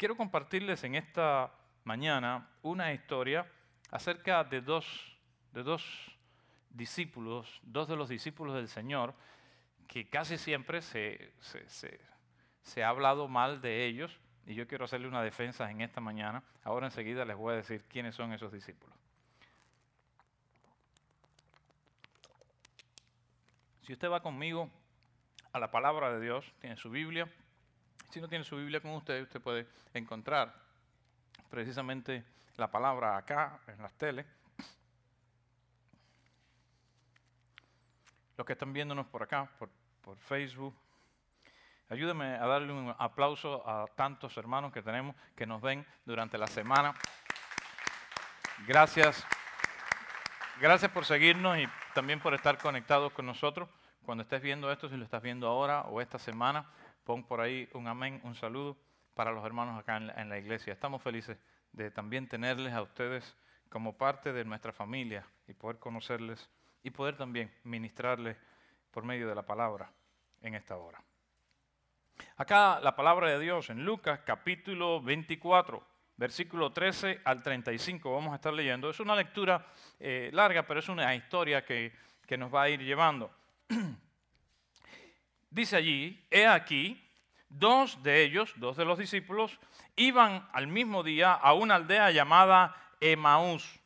[0.00, 1.52] quiero compartirles en esta
[1.84, 3.46] mañana una historia
[3.90, 4.86] acerca de dos,
[5.52, 5.84] de dos
[6.70, 9.12] discípulos, dos de los discípulos del Señor,
[9.86, 11.34] que casi siempre se,
[12.62, 16.42] se, ha hablado mal de ellos, y yo quiero hacerle una defensa en esta mañana.
[16.64, 18.96] Ahora enseguida les voy a decir quiénes son esos discípulos.
[23.82, 24.70] Si usted va conmigo
[25.52, 27.30] a la palabra de Dios, tiene su Biblia,
[28.10, 30.52] si no tiene su Biblia con usted, usted puede encontrar
[31.48, 32.24] precisamente
[32.56, 34.26] la palabra acá en las teles.
[38.36, 39.70] Los que están viéndonos por acá, por,
[40.00, 40.74] por Facebook,
[41.88, 46.46] ayúdeme a darle un aplauso a tantos hermanos que tenemos que nos ven durante la
[46.46, 46.94] semana.
[48.66, 49.24] Gracias.
[50.60, 53.68] Gracias por seguirnos y también por estar conectados con nosotros.
[54.04, 56.66] Cuando estés viendo esto, si lo estás viendo ahora o esta semana,
[57.10, 58.76] pon por ahí un amén, un saludo
[59.14, 60.72] para los hermanos acá en la, iglesia.
[60.72, 61.36] Estamos felices
[61.72, 63.36] de también tenerles a ustedes
[63.68, 66.48] como parte de nuestra familia y poder conocerles
[66.84, 68.36] y poder también ministrarles
[68.92, 69.90] por medio de la palabra
[70.40, 71.02] en esta hora.
[72.36, 75.84] Acá la palabra de Dios en Lucas capítulo 24,
[76.16, 78.88] versículo 13 al 35, vamos a estar leyendo.
[78.88, 79.66] Es una lectura
[79.98, 81.92] eh, larga, pero es una historia que,
[82.24, 83.32] que nos va a ir llevando.
[85.50, 87.02] Dice allí, he aquí,
[87.48, 89.58] dos de ellos, dos de los discípulos,
[89.96, 93.80] iban al mismo día a una aldea llamada Emaús,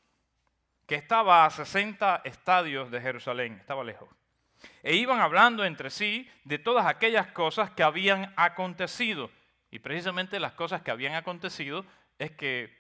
[0.86, 4.08] que estaba a 60 estadios de Jerusalén, estaba lejos.
[4.82, 9.30] E iban hablando entre sí de todas aquellas cosas que habían acontecido.
[9.70, 11.84] Y precisamente las cosas que habían acontecido
[12.18, 12.76] es que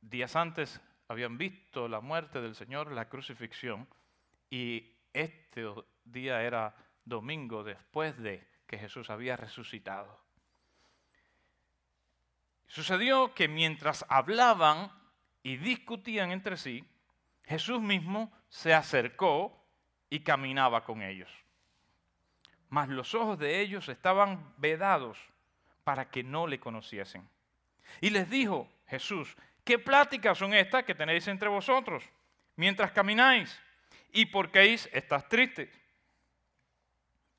[0.00, 3.88] días antes habían visto la muerte del Señor, la crucifixión,
[4.48, 5.66] y este
[6.04, 6.74] día era
[7.10, 10.18] domingo después de que Jesús había resucitado.
[12.66, 14.90] Sucedió que mientras hablaban
[15.42, 16.88] y discutían entre sí,
[17.44, 19.66] Jesús mismo se acercó
[20.08, 21.30] y caminaba con ellos.
[22.68, 25.18] Mas los ojos de ellos estaban vedados
[25.82, 27.28] para que no le conociesen.
[28.00, 32.08] Y les dijo Jesús, ¿qué pláticas son estas que tenéis entre vosotros
[32.54, 33.60] mientras camináis?
[34.12, 35.79] ¿Y por qué estás tristes?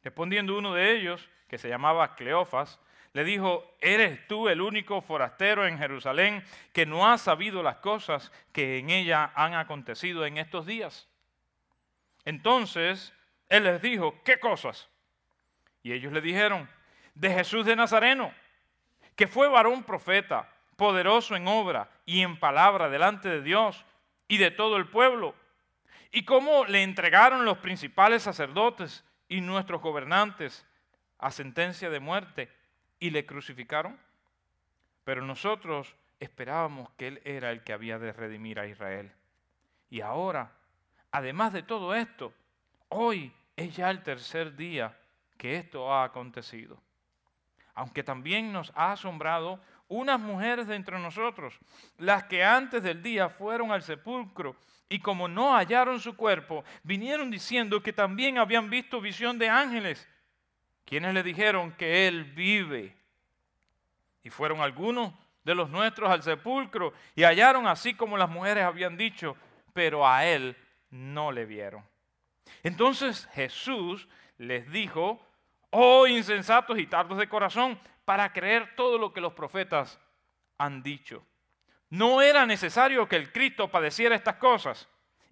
[0.03, 2.79] Respondiendo uno de ellos, que se llamaba Cleofas,
[3.13, 8.31] le dijo, ¿eres tú el único forastero en Jerusalén que no ha sabido las cosas
[8.53, 11.09] que en ella han acontecido en estos días?
[12.23, 13.13] Entonces
[13.49, 14.87] él les dijo, ¿qué cosas?
[15.83, 16.69] Y ellos le dijeron,
[17.15, 18.33] de Jesús de Nazareno,
[19.15, 23.83] que fue varón profeta, poderoso en obra y en palabra delante de Dios
[24.29, 25.35] y de todo el pueblo,
[26.13, 30.65] y cómo le entregaron los principales sacerdotes y nuestros gobernantes
[31.17, 32.51] a sentencia de muerte
[32.99, 33.97] y le crucificaron.
[35.05, 39.09] Pero nosotros esperábamos que Él era el que había de redimir a Israel.
[39.89, 40.51] Y ahora,
[41.11, 42.33] además de todo esto,
[42.89, 44.99] hoy es ya el tercer día
[45.37, 46.77] que esto ha acontecido.
[47.73, 51.59] Aunque también nos ha asombrado unas mujeres de entre nosotros,
[51.97, 54.55] las que antes del día fueron al sepulcro
[54.87, 60.07] y como no hallaron su cuerpo, vinieron diciendo que también habían visto visión de ángeles,
[60.85, 62.95] quienes le dijeron que Él vive.
[64.23, 68.97] Y fueron algunos de los nuestros al sepulcro y hallaron así como las mujeres habían
[68.97, 69.35] dicho,
[69.73, 70.55] pero a Él
[70.89, 71.83] no le vieron.
[72.63, 74.07] Entonces Jesús
[74.37, 75.25] les dijo,
[75.71, 79.99] oh insensatos y tardos de corazón, para creer todo lo que los profetas
[80.57, 81.25] han dicho.
[81.89, 84.87] No era necesario que el Cristo padeciera estas cosas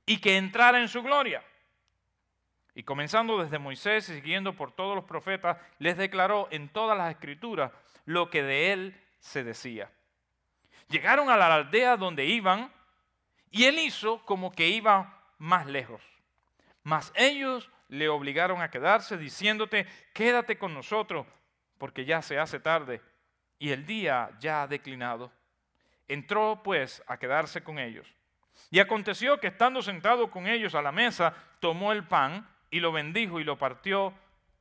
[0.06, 1.44] y que entrara en su gloria.
[2.76, 7.12] Y comenzando desde Moisés y siguiendo por todos los profetas, les declaró en todas las
[7.12, 7.72] escrituras
[8.06, 9.92] lo que de él se decía.
[10.88, 12.74] Llegaron a la aldea donde iban
[13.52, 16.02] y él hizo como que iba más lejos.
[16.84, 21.28] Mas ellos le obligaron a quedarse diciéndote, quédate con nosotros
[21.78, 23.02] porque ya se hace tarde
[23.58, 25.32] y el día ya ha declinado.
[26.08, 28.08] Entró pues a quedarse con ellos.
[28.72, 32.92] Y aconteció que estando sentado con ellos a la mesa, tomó el pan y lo
[32.92, 34.14] bendijo y lo partió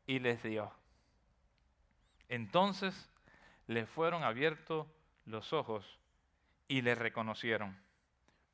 [0.06, 0.72] y les dio.
[2.28, 3.10] Entonces
[3.66, 4.86] le fueron abiertos
[5.26, 5.98] los ojos
[6.66, 7.78] y le reconocieron.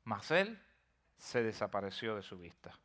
[0.03, 0.61] Mas él
[1.17, 2.77] se desapareció de su vista.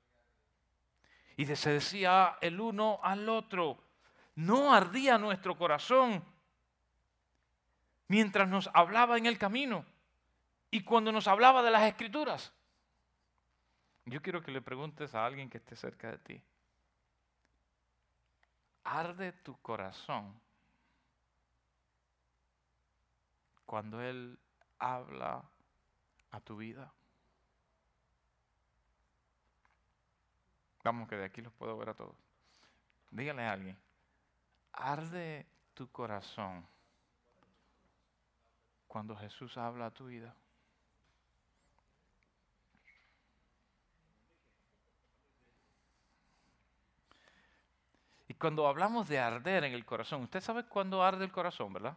[1.40, 3.82] Y se decía el uno al otro,
[4.34, 6.22] no ardía nuestro corazón
[8.08, 9.86] mientras nos hablaba en el camino
[10.70, 12.52] y cuando nos hablaba de las escrituras.
[14.04, 16.42] Yo quiero que le preguntes a alguien que esté cerca de ti.
[18.84, 20.38] ¿Arde tu corazón
[23.64, 24.38] cuando Él
[24.78, 25.42] habla
[26.32, 26.92] a tu vida?
[30.82, 32.16] Vamos que de aquí los puedo ver a todos.
[33.10, 33.78] Dígale a alguien,
[34.72, 36.66] arde tu corazón
[38.86, 40.34] cuando Jesús habla a tu vida.
[48.28, 51.96] Y cuando hablamos de arder en el corazón, usted sabe cuándo arde el corazón, ¿verdad?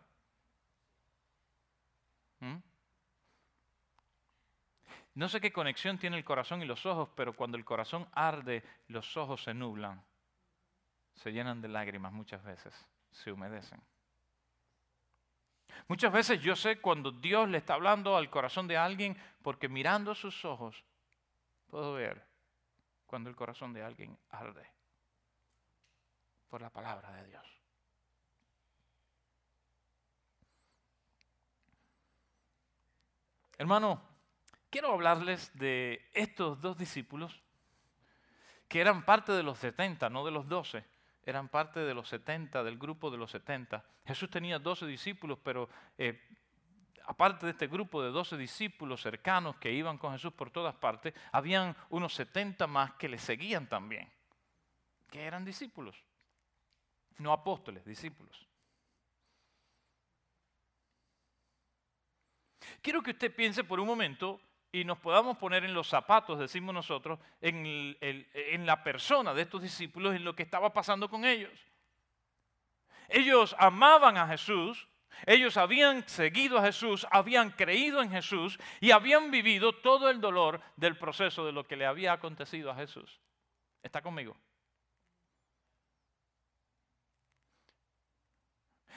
[2.40, 2.73] ¿Mm?
[5.16, 8.64] No sé qué conexión tiene el corazón y los ojos, pero cuando el corazón arde,
[8.88, 10.04] los ojos se nublan,
[11.16, 12.74] se llenan de lágrimas muchas veces,
[13.12, 13.82] se humedecen.
[15.88, 20.16] Muchas veces yo sé cuando Dios le está hablando al corazón de alguien, porque mirando
[20.16, 20.84] sus ojos
[21.68, 22.26] puedo ver
[23.06, 24.68] cuando el corazón de alguien arde
[26.50, 27.62] por la palabra de Dios.
[33.58, 34.13] Hermano,
[34.74, 37.44] quiero hablarles de estos dos discípulos
[38.68, 40.84] que eran parte de los 70, no de los 12,
[41.28, 43.86] eran parte de los 70, del grupo de los 70.
[44.04, 46.20] Jesús tenía 12 discípulos, pero eh,
[47.06, 51.14] aparte de este grupo de 12 discípulos cercanos que iban con Jesús por todas partes,
[51.32, 54.12] habían unos 70 más que le seguían también,
[55.12, 56.04] que eran discípulos.
[57.20, 58.48] No apóstoles, discípulos.
[62.82, 64.42] Quiero que usted piense por un momento
[64.74, 69.62] y nos podamos poner en los zapatos, decimos nosotros, en, en, la persona de estos
[69.62, 71.54] discípulos, en lo que estaba pasando con ellos.
[73.08, 74.88] Ellos amaban a Jesús,
[75.28, 80.60] ellos habían seguido a Jesús, habían creído en Jesús y habían vivido todo el dolor
[80.76, 83.22] del proceso de lo que le había acontecido a Jesús.
[83.84, 84.36] ¿Está conmigo?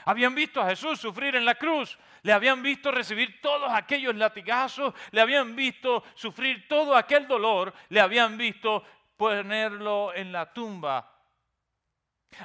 [0.06, 4.94] Habían visto a Jesús sufrir en la cruz, le habían visto recibir todos aquellos latigazos,
[5.10, 8.84] le habían visto sufrir todo aquel dolor, le habían visto
[9.16, 11.12] ponerlo en la tumba.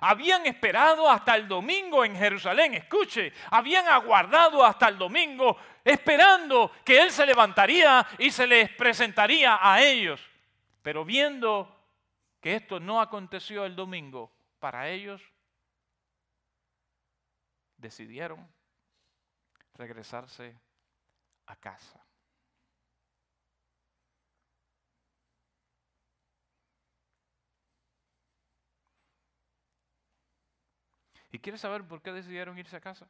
[0.02, 7.00] Habían esperado hasta el domingo en Jerusalén, escuche, habían aguardado hasta el domingo esperando que
[7.00, 10.19] Él se levantaría y se les presentaría a ellos.
[10.81, 11.78] Pero viendo
[12.42, 15.22] que esto no aconteció el domingo, para ellos
[17.81, 18.48] decidieron
[19.74, 20.60] regresarse
[21.48, 22.06] a casa.
[31.31, 33.07] ¿Y quieres saber por qué decidieron irse a casa?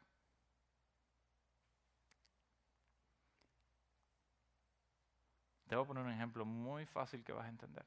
[5.67, 7.85] Te voy a poner un ejemplo muy fácil que vas a entender.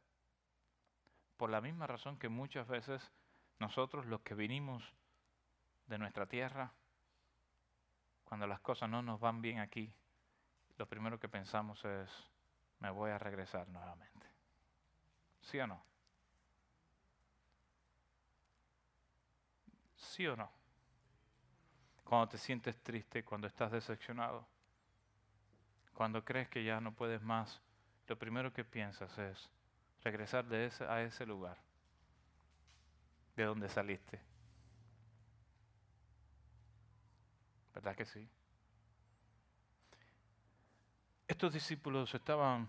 [1.37, 3.13] Por la misma razón que muchas veces
[3.59, 4.83] nosotros los que vinimos
[5.87, 6.73] de nuestra tierra,
[8.25, 9.93] cuando las cosas no nos van bien aquí,
[10.77, 12.11] lo primero que pensamos es,
[12.81, 14.27] me voy a regresar nuevamente.
[15.41, 15.85] ¿Sí o no?
[19.97, 20.51] ¿Sí o no?
[22.03, 24.47] Cuando te sientes triste, cuando estás decepcionado,
[25.95, 27.61] cuando crees que ya no puedes más,
[28.07, 29.51] lo primero que piensas es
[30.03, 31.57] regresar a ese lugar
[33.37, 34.34] de donde saliste
[37.75, 38.29] ¿Verdad que sí?
[41.27, 42.69] Estos discípulos estaban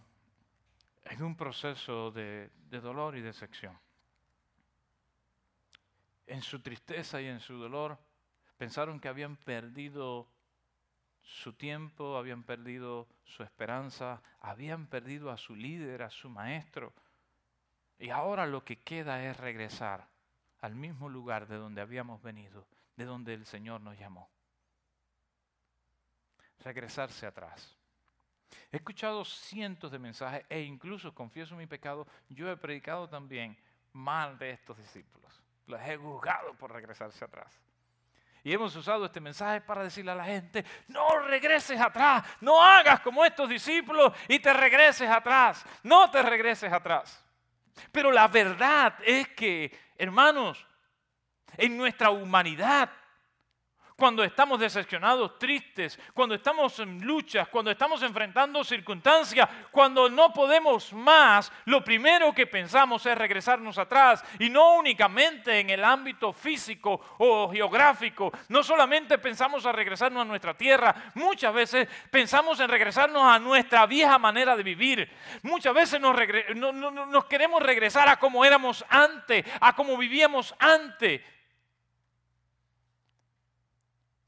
[1.03, 2.49] en un proceso de,
[2.81, 3.77] dolor y de sección.
[6.25, 7.99] En su tristeza y en su dolor
[8.57, 10.27] pensaron que habían perdido
[11.21, 16.93] su tiempo, habían perdido su esperanza, habían perdido a su líder, a su maestro.
[17.99, 20.07] Y ahora lo que queda es regresar
[20.61, 24.34] al mismo lugar de donde habíamos venido, de donde el Señor nos llamó
[26.59, 27.75] regresarse atrás.
[28.71, 33.57] He escuchado cientos de mensajes e incluso, confieso mi pecado, yo he predicado también
[33.93, 35.41] mal de estos discípulos.
[35.67, 37.59] Los he juzgado por regresarse atrás.
[38.43, 42.99] Y hemos usado este mensaje para decirle a la gente, no regreses atrás, no hagas
[42.99, 47.23] como estos discípulos y te regreses atrás, no te regreses atrás.
[47.91, 50.63] Pero la verdad es que, hermanos,
[51.57, 52.91] en nuestra humanidad
[53.95, 60.91] cuando estamos decepcionados, tristes, cuando estamos en luchas, cuando estamos enfrentando circunstancias, cuando no podemos
[60.91, 66.99] más, lo primero que pensamos es regresarnos atrás y no únicamente en el ámbito físico
[67.19, 68.31] o geográfico.
[68.49, 73.85] No solamente pensamos a regresarnos a nuestra tierra, muchas veces pensamos en regresarnos a nuestra
[73.85, 75.09] vieja manera de vivir.
[75.43, 76.15] Muchas veces nos,
[76.55, 81.21] nos queremos regresar a como éramos antes, a como vivíamos antes.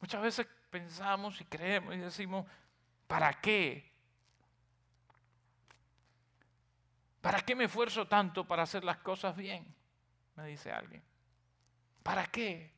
[0.07, 2.45] Muchas veces pensamos y creemos y decimos,
[3.07, 3.91] ¿para qué?
[7.19, 9.75] ¿Para qué me esfuerzo tanto para hacer las cosas bien?
[10.37, 11.03] Me dice alguien.
[12.03, 12.71] ¿Para qué?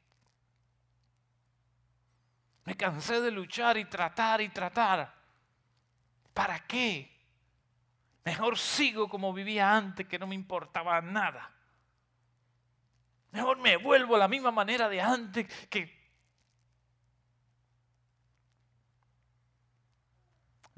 [2.66, 5.14] Me cansé de luchar y tratar y tratar.
[6.34, 7.16] ¿Para qué?
[8.26, 11.52] Mejor sigo como vivía antes, que no me importaba nada.
[13.30, 15.99] Mejor me vuelvo a la misma manera de antes que...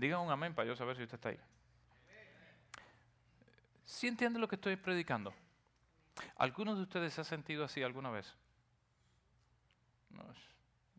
[0.02, 1.40] Diga un amén para yo saber si usted está ahí.
[3.86, 5.32] ¿Sí entiende lo que estoy predicando?
[6.38, 8.36] ¿Algunos de ustedes se han sentido así alguna vez?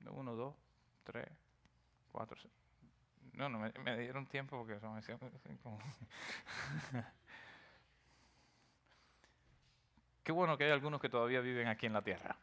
[0.08, 0.54] uno, dos,
[1.02, 1.26] tres,
[2.12, 2.38] cuatro.
[3.32, 5.10] No, no, me, dieron tiempo porque son así
[10.22, 12.36] Qué bueno que hay algunos que todavía viven aquí en la tierra.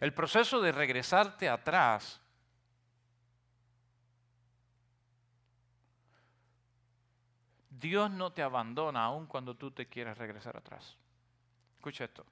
[0.00, 2.20] El proceso de regresarte atrás
[7.84, 10.96] Dios no te abandona aun cuando tú te quieras regresar atrás.
[11.76, 12.24] Escucha esto.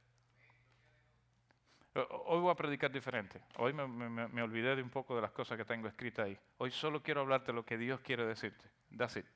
[1.94, 3.42] Hoy voy a predicar diferente.
[3.58, 6.38] Hoy me, olvidé de un poco de las cosas que tengo escritas ahí.
[6.56, 8.64] Hoy solo quiero hablarte lo que Dios quiere decirte.
[8.96, 9.26] That's it.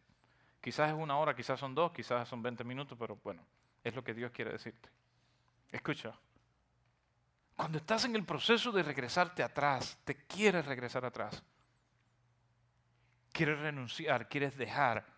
[0.62, 3.42] Quizás es una hora, quizás son dos, quizás son 20 minutos, pero bueno,
[3.84, 4.88] es lo que Dios quiere decirte.
[5.70, 6.14] Escucha.
[7.56, 11.42] Cuando estás en el proceso de regresarte atrás, te quieres regresar atrás.
[13.32, 15.16] Quieres renunciar, quieres dejar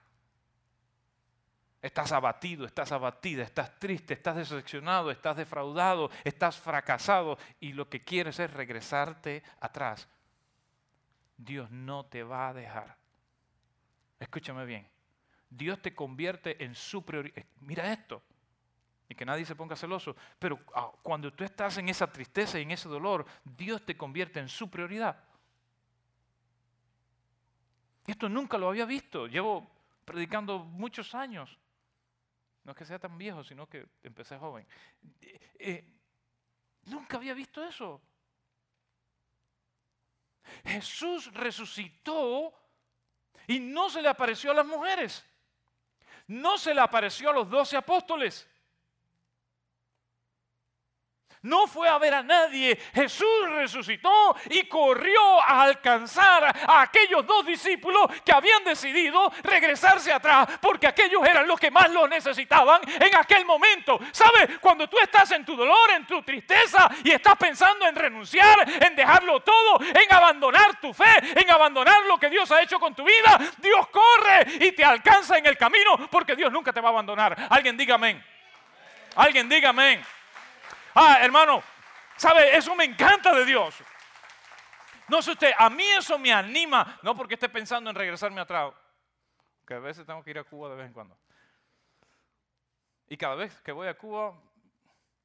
[1.80, 8.00] Estás abatido, estás abatida, estás triste, estás decepcionado, estás defraudado, estás fracasado y lo que
[8.00, 10.08] quieres es regresarte atrás.
[11.36, 12.96] Dios no te va a dejar.
[14.18, 14.88] Escúchame bien.
[15.48, 17.38] Dios te convierte en su prioridad.
[17.38, 18.22] Eh, mira esto.
[19.08, 20.14] Y que nadie se ponga celoso.
[20.38, 24.38] Pero ah, cuando tú estás en esa tristeza y en ese dolor, Dios te convierte
[24.38, 25.24] en su prioridad.
[28.06, 29.26] Esto nunca lo había visto.
[29.26, 29.70] Llevo
[30.04, 31.58] predicando muchos años.
[32.64, 34.66] No es que sea tan viejo, sino que empecé joven.
[35.20, 35.84] Eh, eh,
[36.84, 38.00] nunca había visto eso.
[40.64, 42.52] Jesús resucitó
[43.46, 45.24] y no se le apareció a las mujeres.
[46.26, 48.48] No se le apareció a los doce apóstoles.
[51.42, 52.76] No fue a ver a nadie.
[52.94, 60.48] Jesús resucitó y corrió a alcanzar a aquellos dos discípulos que habían decidido regresarse atrás
[60.60, 64.00] porque aquellos eran los que más lo necesitaban en aquel momento.
[64.12, 64.58] ¿Sabes?
[64.60, 68.96] Cuando tú estás en tu dolor, en tu tristeza y estás pensando en renunciar, en
[68.96, 73.04] dejarlo todo, en abandonar tu fe, en abandonar lo que Dios ha hecho con tu
[73.04, 76.92] vida, Dios corre y te alcanza en el camino porque Dios nunca te va a
[76.92, 77.46] abandonar.
[77.50, 78.24] Alguien diga amén.
[79.14, 80.02] Alguien diga amén.
[81.00, 81.62] Ah, hermano,
[82.16, 82.56] ¿sabe?
[82.56, 83.72] Eso me encanta de Dios.
[85.06, 88.74] No sé usted, a mí eso me anima, no porque esté pensando en regresarme atrás,
[89.64, 91.16] que a veces tengo que ir a Cuba de vez en cuando.
[93.06, 94.34] Y cada vez que voy a Cuba,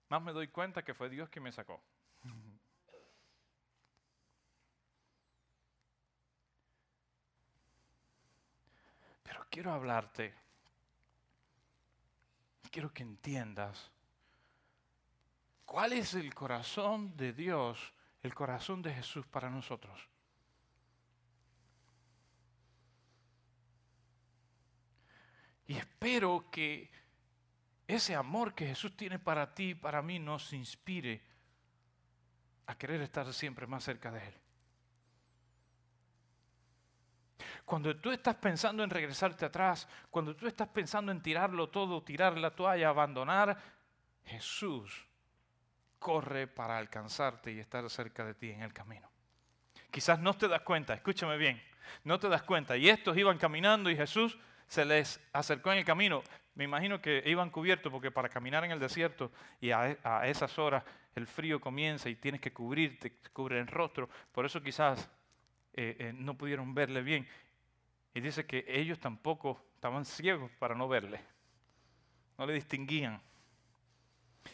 [0.09, 1.81] más me doy cuenta que fue Dios quien me sacó.
[9.23, 10.35] Pero quiero hablarte,
[12.69, 13.91] quiero que entiendas
[15.65, 20.09] ¿Cuál es el corazón de Dios, el corazón de Jesús para nosotros?
[25.65, 26.91] Y espero que
[27.87, 31.21] ese amor que Jesús tiene para ti y para mí nos inspire
[32.65, 34.33] a querer estar siempre más cerca de Él.
[37.65, 42.37] Cuando tú estás pensando en regresarte atrás, cuando tú estás pensando en tirarlo todo, tirar
[42.37, 43.57] la toalla, abandonar,
[44.25, 45.07] Jesús
[46.03, 49.09] corre para alcanzarte y estar cerca de ti en el camino.
[49.89, 51.63] Quizás no te das cuenta, escúchame bien,
[52.03, 52.75] no te das cuenta.
[52.75, 56.21] Y estos iban caminando y Jesús se les acercó en el camino.
[56.55, 59.31] Me imagino que iban cubiertos porque para caminar en el desierto
[59.61, 59.97] y a, e,
[60.29, 60.83] esas horas
[61.15, 64.09] el frío comienza y tienes que cubrirte, cubre el rostro.
[64.33, 65.09] Por eso quizás
[65.73, 67.25] eh, eh, no pudieron verle bien.
[68.13, 71.21] Y dice que ellos tampoco estaban ciegos para no verle.
[72.37, 73.21] No le distinguían.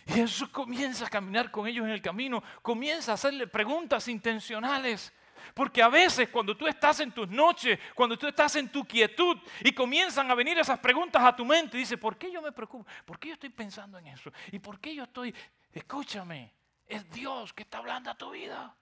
[0.08, 5.14] Y Jesús comienza a caminar con ellos en el camino, comienza a hacerle preguntas intencionales.
[5.54, 9.38] Porque a veces cuando tú estás en tus noches, cuando tú estás en tu quietud
[9.62, 12.86] y comienzan a venir esas preguntas a tu mente, dice, ¿por qué yo me preocupo?
[13.06, 14.32] ¿Por qué yo estoy pensando en eso?
[14.52, 15.34] ¿Y por qué yo estoy,
[15.72, 16.54] escúchame,
[16.86, 18.76] es Dios que está hablando a tu vida?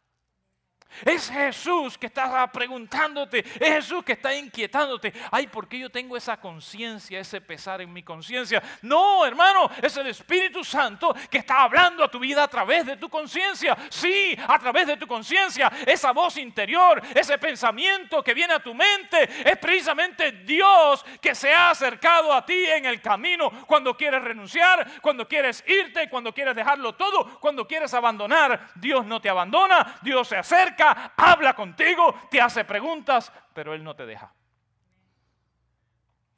[1.05, 5.13] Es Jesús que está preguntándote, es Jesús que está inquietándote.
[5.31, 8.63] Ay, ¿por qué yo tengo esa conciencia, ese pesar en mi conciencia?
[8.81, 12.97] No, hermano, es el Espíritu Santo que está hablando a tu vida a través de
[12.97, 13.77] tu conciencia.
[13.89, 18.73] Sí, a través de tu conciencia, esa voz interior, ese pensamiento que viene a tu
[18.73, 24.23] mente, es precisamente Dios que se ha acercado a ti en el camino cuando quieres
[24.23, 28.71] renunciar, cuando quieres irte, cuando quieres dejarlo todo, cuando quieres abandonar.
[28.75, 33.95] Dios no te abandona, Dios se acerca habla contigo, te hace preguntas, pero Él no
[33.95, 34.33] te deja.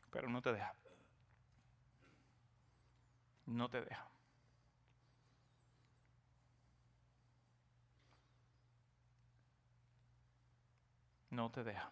[0.09, 0.73] Pero no te deja.
[3.45, 4.05] No te deja.
[11.31, 11.91] No te deja.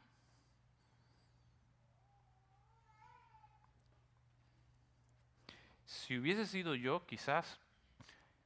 [5.85, 7.59] Si hubiese sido yo, quizás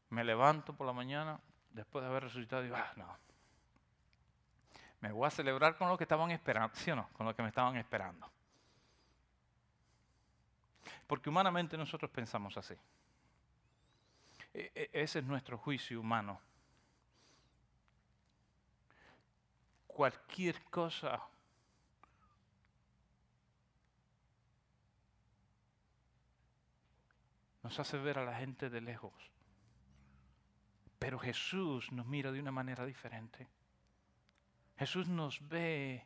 [0.10, 1.40] me levanto por la mañana
[1.72, 3.18] después de haber resucitado y digo, ah, no,
[5.02, 7.10] me voy a celebrar con lo que estaban esperando, ¿sí o no?
[7.14, 8.32] Con lo que me estaban esperando.
[11.08, 12.76] Porque humanamente nosotros pensamos así.
[14.54, 16.40] E, e, ese es nuestro juicio humano.
[19.88, 21.20] Cualquier cosa
[27.64, 29.14] nos hace ver a la gente de lejos.
[31.00, 33.48] Pero Jesús nos mira de una manera diferente.
[34.82, 36.04] Jesús nos ve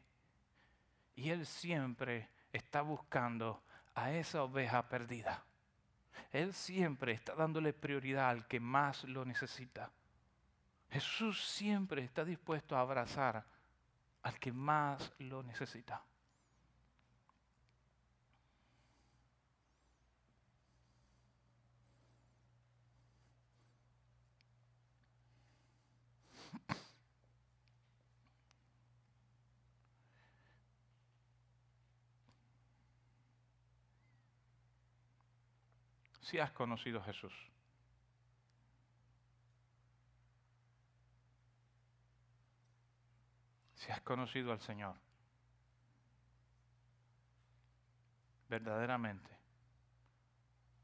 [1.15, 3.63] y Él siempre está buscando
[3.93, 5.45] a esa oveja perdida.
[6.33, 9.93] Él siempre está dándole prioridad al que más lo necesita.
[10.89, 13.45] Jesús siempre está dispuesto a abrazar
[14.23, 16.03] al que más lo necesita.
[36.25, 37.33] Si has conocido a Jesús.
[43.75, 44.95] Si has conocido al Señor,
[48.49, 49.29] verdaderamente,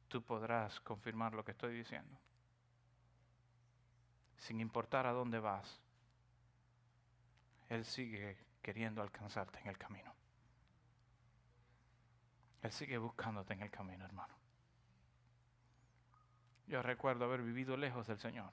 [0.09, 2.19] tú podrás confirmar lo que estoy diciendo.
[4.37, 5.81] Sin importar a dónde vas,
[7.67, 10.13] Él sigue queriendo alcanzarte en el camino.
[12.61, 14.40] Él sigue buscándote en el camino, hermano.
[16.67, 18.51] Yo recuerdo haber vivido lejos del Señor.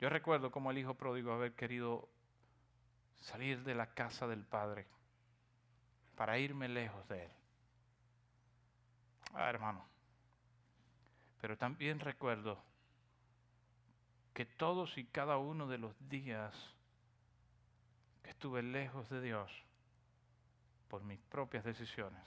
[0.00, 2.08] Yo recuerdo como el hijo pródigo haber querido
[3.20, 4.86] salir de la casa del Padre
[6.16, 7.30] para irme lejos de Él.
[9.34, 9.84] Ah, hermano.
[11.40, 12.62] Pero también recuerdo
[14.32, 16.54] que todos y cada uno de los días
[18.22, 19.50] que estuve lejos de Dios
[20.88, 22.22] por mis propias decisiones,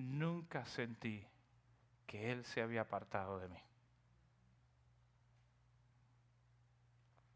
[0.00, 1.24] nunca sentí
[2.06, 3.62] que Él se había apartado de mí.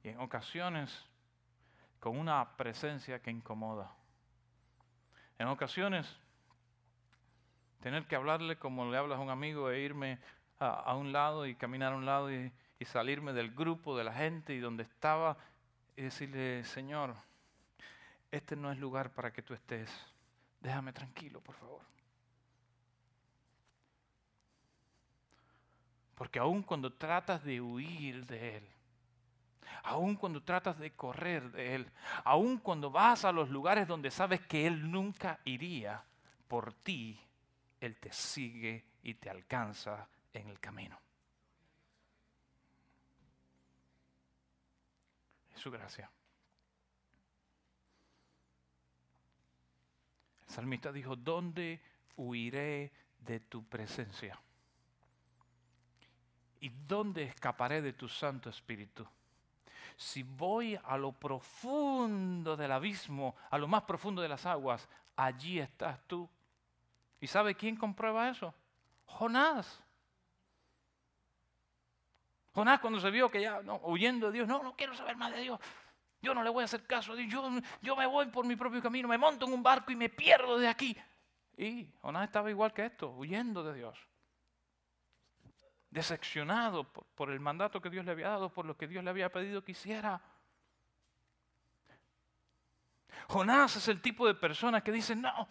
[0.03, 1.05] Y en ocasiones
[2.01, 3.95] con una presencia que incomoda.
[5.39, 6.07] En ocasiones
[7.81, 10.19] tener que hablarle como le hablas a un amigo e irme
[10.59, 14.13] a, un lado y caminar a un lado y, y salirme del grupo, de la
[14.13, 15.37] gente y donde estaba
[15.97, 17.15] y decirle, Señor,
[18.31, 19.91] este no es lugar para que tú estés.
[20.61, 21.83] Déjame tranquilo, por favor.
[26.15, 28.69] Porque aun cuando tratas de huir de Él,
[29.83, 31.91] aun cuando tratas de correr de Él,
[32.25, 36.03] aun cuando vas a los lugares donde sabes que Él nunca iría
[36.49, 37.19] por ti,
[37.81, 40.99] Él te sigue y te alcanza en el camino.
[45.55, 46.11] Es su gracia.
[50.47, 51.81] El salmista dijo, ¿dónde
[52.17, 54.39] huiré de tu presencia?
[56.65, 59.07] ¿Y dónde escaparé de tu Santo Espíritu?
[59.99, 65.59] Si voy a lo profundo del abismo, a lo más profundo de las aguas, allí
[65.59, 66.27] estás tú.
[67.21, 68.55] ¿Y sabe quién comprueba eso?
[69.05, 69.79] Jonás.
[72.55, 75.43] Jonás cuando se vio que ya huyendo de Dios, no, no quiero saber más de
[75.43, 75.61] Dios.
[76.23, 77.31] Yo no le voy a hacer caso a Dios.
[77.31, 77.47] Yo,
[77.83, 80.57] yo me voy por mi propio camino, me monto en un barco y me pierdo
[80.57, 80.97] de aquí.
[81.59, 84.14] Y Jonás estaba igual que esto, huyendo de Dios
[85.95, 89.31] decepcionado por, el mandato que Dios le había dado, por lo que Dios le había
[89.31, 90.21] pedido que hiciera.
[93.29, 95.49] Jonás es el tipo de persona que dice, no,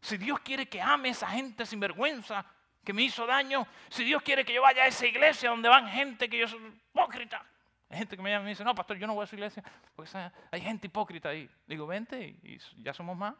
[0.00, 2.44] si Dios quiere que ame a esa gente sin vergüenza
[2.84, 5.86] que me hizo daño, si Dios quiere que yo vaya a esa iglesia donde van
[5.86, 6.60] gente que yo soy
[6.90, 7.46] hipócrita,
[7.88, 9.36] Hay gente que me llama y me dice, no, pastor, yo no voy a su
[9.36, 9.62] iglesia
[9.94, 10.10] porque
[10.50, 11.48] hay gente hipócrita ahí.
[11.68, 13.34] Digo, vente y ya somos más.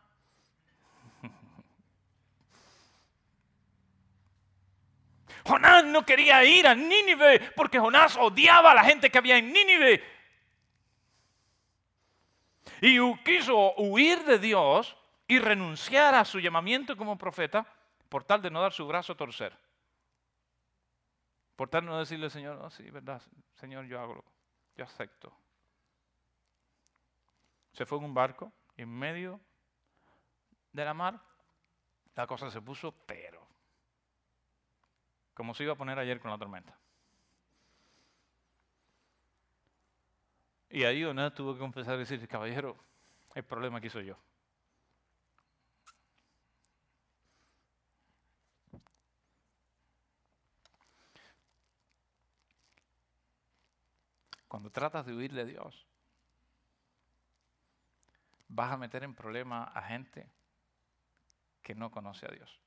[5.45, 9.53] Jonás no quería ir a Nínive porque Jonás odiaba a la gente que había en
[9.53, 10.03] Nínive.
[12.81, 14.97] Y quiso huir de Dios
[15.27, 17.67] y renunciar a su llamamiento como profeta
[18.09, 19.57] por tal de no dar su brazo a torcer.
[21.57, 23.21] Por tal de no decirle, Señor, oh, sí, verdad,
[23.55, 24.25] Señor, yo hago,
[24.77, 25.37] yo acepto.
[27.73, 29.41] Se fue en un barco en medio
[30.73, 31.21] de la mar.
[32.15, 33.38] La cosa se puso pero.
[35.39, 36.77] Como se iba a poner ayer con la tormenta.
[40.69, 42.77] Y ahí Jonás tuvo que confesar y decir, caballero,
[43.37, 44.19] el problema aquí soy yo.
[54.49, 55.87] Cuando tratas de huir de Dios,
[58.49, 60.29] vas a meter en problema a gente
[61.63, 62.61] que no conoce a Dios.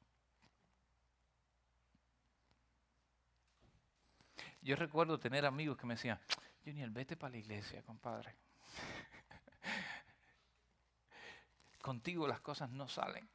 [4.62, 6.20] Yo recuerdo tener amigos que me decían,
[6.64, 8.36] Junior, vete para la iglesia, compadre.
[11.82, 13.28] Contigo las cosas no salen.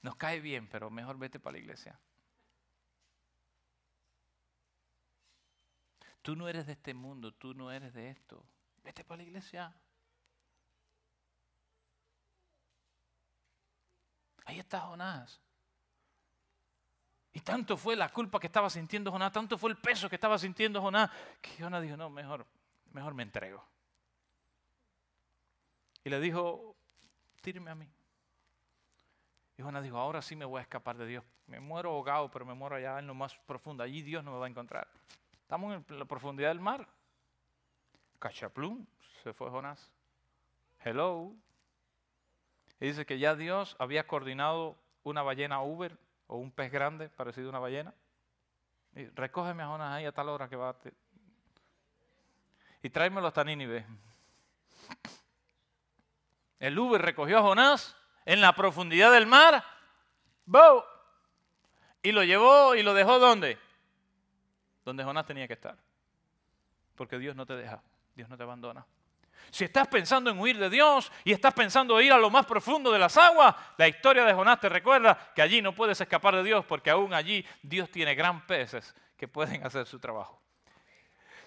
[0.00, 2.00] Nos cae bien, pero mejor vete para la iglesia.
[6.22, 8.44] Tú no eres de este mundo, tú no eres de esto.
[8.82, 9.74] Vete para la iglesia.
[14.46, 15.42] Ahí está Jonás.
[17.38, 20.36] Y tanto fue la culpa que estaba sintiendo Jonás, tanto fue el peso que estaba
[20.40, 21.08] sintiendo Jonás,
[21.40, 22.44] que Jonás dijo, no, mejor,
[22.90, 23.64] mejor me entrego.
[26.02, 26.74] Y le dijo,
[27.40, 27.88] tíreme a mí.
[29.56, 31.24] Y Jonás dijo, ahora sí me voy a escapar de Dios.
[31.46, 33.84] Me muero ahogado, pero me muero allá en lo más profundo.
[33.84, 34.88] Allí Dios no me va a encontrar.
[35.40, 36.88] Estamos en la profundidad del mar.
[38.18, 38.84] Cachaplum,
[39.22, 39.92] se fue Jonás.
[40.80, 41.32] Hello.
[42.80, 45.96] Y dice que ya Dios había coordinado una ballena Uber
[46.28, 47.92] o un pez grande parecido a una ballena.
[48.94, 50.70] Y recógeme a Jonás ahí a tal hora que va.
[50.70, 50.76] A
[52.82, 53.84] y tráemelo hasta Nínive.
[56.60, 59.64] El Uber recogió a Jonás en la profundidad del mar.
[60.46, 60.84] ¡Bow!
[62.02, 63.58] Y lo llevó y lo dejó ¿dónde?
[64.84, 65.76] Donde Jonás tenía que estar.
[66.94, 67.82] Porque Dios no te deja,
[68.14, 68.86] Dios no te abandona.
[69.50, 72.46] Si estás pensando en huir de Dios y estás pensando en ir a lo más
[72.46, 76.36] profundo de las aguas, la historia de Jonás te recuerda que allí no puedes escapar
[76.36, 80.40] de Dios porque aún allí Dios tiene gran peces que pueden hacer su trabajo.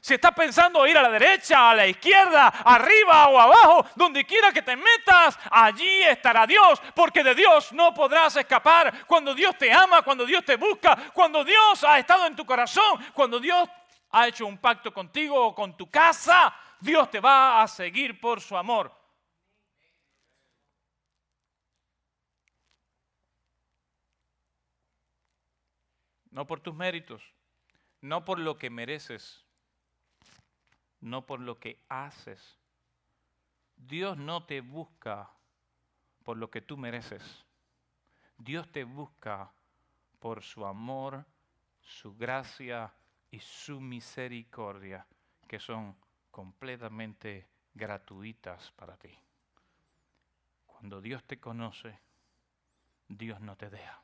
[0.03, 4.51] Si estás pensando ir a la derecha, a la izquierda, arriba o abajo, donde quiera
[4.51, 9.05] que te metas, allí estará Dios, porque de Dios no podrás escapar.
[9.05, 12.99] Cuando Dios te ama, cuando Dios te busca, cuando Dios ha estado en tu corazón,
[13.13, 13.69] cuando Dios
[14.09, 16.51] ha hecho un pacto contigo o con tu casa,
[16.81, 18.91] Dios te va a seguir por su amor.
[26.31, 27.21] No por tus méritos,
[27.99, 29.45] no por lo que mereces,
[31.01, 32.57] no por lo que haces.
[33.75, 35.29] Dios no te busca
[36.23, 37.45] por lo que tú mereces.
[38.37, 39.51] Dios te busca
[40.19, 41.25] por su amor,
[41.81, 42.91] su gracia
[43.29, 45.05] y su misericordia,
[45.47, 45.95] que son
[46.31, 49.15] completamente gratuitas para ti.
[50.65, 51.99] Cuando Dios te conoce,
[53.07, 54.01] Dios no te deja.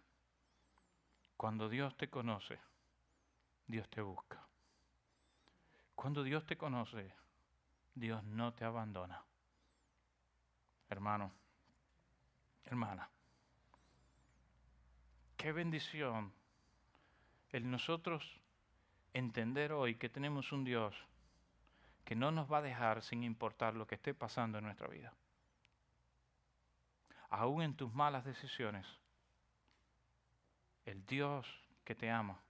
[1.36, 2.60] Cuando Dios te conoce,
[3.66, 4.46] Dios te busca.
[5.96, 7.12] Cuando Dios te conoce,
[7.96, 9.24] Dios no te abandona.
[10.90, 11.34] Hermano,
[12.66, 13.10] hermana,
[15.36, 16.34] qué bendición
[17.50, 18.40] el nosotros
[19.13, 20.96] entender hoy que tenemos un Dios
[22.08, 25.13] que no nos va a dejar sin importar lo que esté pasando en nuestra vida.
[27.30, 28.88] Aún en tus malas decisiones,
[30.86, 31.46] el Dios
[31.84, 32.41] que te ama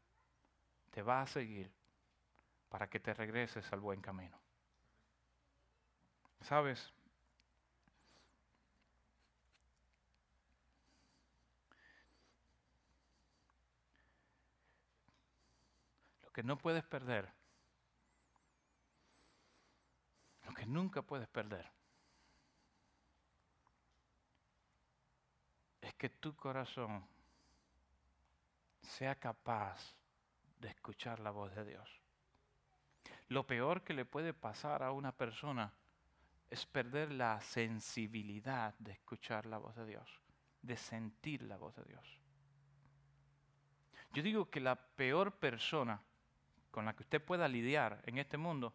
[0.91, 1.71] te va a seguir
[2.69, 4.37] para que te regreses al buen camino.
[6.41, 6.93] ¿Sabes?
[16.21, 17.33] Lo que no puedes perder
[20.46, 21.71] lo que nunca puedes perder
[25.81, 27.07] es que tu corazón
[28.81, 29.95] sea capaz
[30.59, 32.01] de escuchar la voz de Dios.
[33.27, 35.71] Lo peor que le puede pasar a una persona
[36.49, 40.09] es perder la sensibilidad de escuchar la voz de Dios,
[40.63, 42.19] de sentir la voz de Dios.
[44.11, 46.01] Yo digo que la peor persona
[46.71, 48.73] con la que usted pueda lidiar en este mundo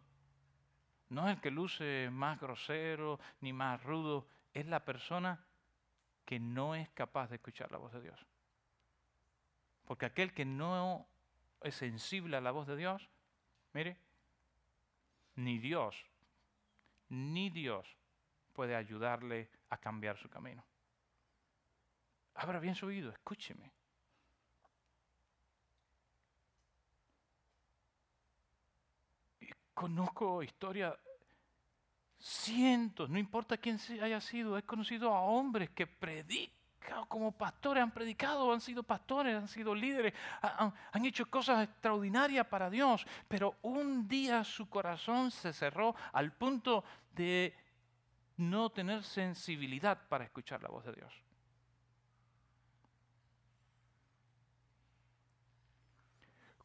[1.09, 5.45] no es el que luce más grosero ni más rudo, es la persona
[6.25, 8.25] que no es capaz de escuchar la voz de Dios.
[9.85, 11.07] Porque aquel que no
[11.61, 13.09] es sensible a la voz de Dios,
[13.73, 13.97] mire,
[15.35, 15.95] ni Dios,
[17.09, 17.87] ni Dios
[18.53, 20.63] puede ayudarle a cambiar su camino.
[22.35, 23.71] Abra bien su oído, escúcheme.
[29.83, 30.97] Conozco historia,
[32.17, 37.91] cientos, no importa quién haya sido, he conocido a hombres que predican como pastores, han
[37.91, 44.07] predicado, han sido pastores, han sido líderes, han, hecho cosas extraordinarias para Dios, pero un
[44.07, 47.53] día su corazón se cerró al punto de
[48.37, 51.13] no tener sensibilidad para escuchar la voz de Dios.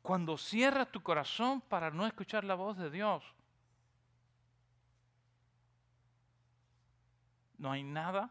[0.08, 3.22] Cuando cierras tu corazón para no escuchar la voz de Dios,
[7.58, 8.30] no hay nada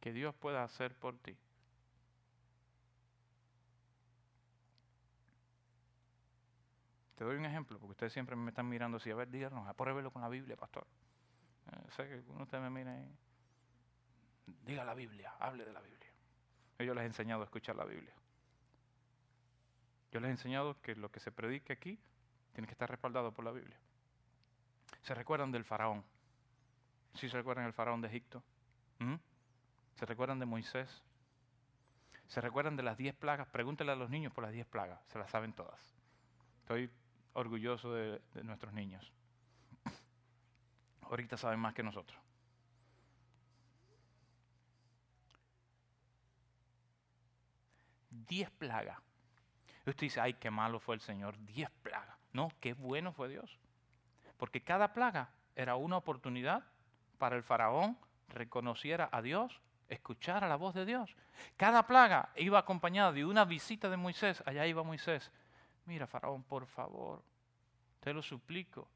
[0.00, 1.36] que Dios pueda hacer por ti.
[7.16, 10.10] Te doy un ejemplo, porque ustedes siempre me están mirando así, a ver, díganos, apruébelo
[10.10, 10.86] con la Biblia, pastor.
[11.70, 13.14] Eh, sé que uno de ustedes me mira y
[14.64, 16.08] diga la Biblia, hable de la Biblia.
[16.78, 18.14] Yo les he enseñado a escuchar la Biblia.
[20.10, 21.98] Yo les he enseñado que lo que se predique aquí
[22.52, 23.78] tiene que estar respaldado por la Biblia.
[25.02, 26.04] ¿Se recuerdan del faraón?
[27.14, 28.42] ¿Sí se recuerdan del faraón de Egipto?
[28.98, 29.16] ¿Mm?
[29.96, 31.02] ¿Se recuerdan de Moisés?
[32.26, 33.48] ¿Se recuerdan de las diez plagas?
[33.48, 35.80] Pregúntenle a los niños por las diez plagas, se las saben todas.
[36.60, 36.90] Estoy
[37.34, 39.12] orgulloso de, de nuestros niños.
[41.02, 42.20] Ahorita saben más que nosotros.
[48.10, 48.98] Diez plagas
[49.90, 52.16] usted dice, ay, qué malo fue el Señor, diez plagas.
[52.32, 53.58] No, qué bueno fue Dios.
[54.36, 56.64] Porque cada plaga era una oportunidad
[57.18, 57.98] para el faraón
[58.28, 61.16] reconociera a Dios, escuchara la voz de Dios.
[61.56, 64.42] Cada plaga iba acompañada de una visita de Moisés.
[64.46, 65.32] Allá iba Moisés.
[65.86, 67.22] Mira, faraón, por favor,
[68.00, 68.88] te lo suplico,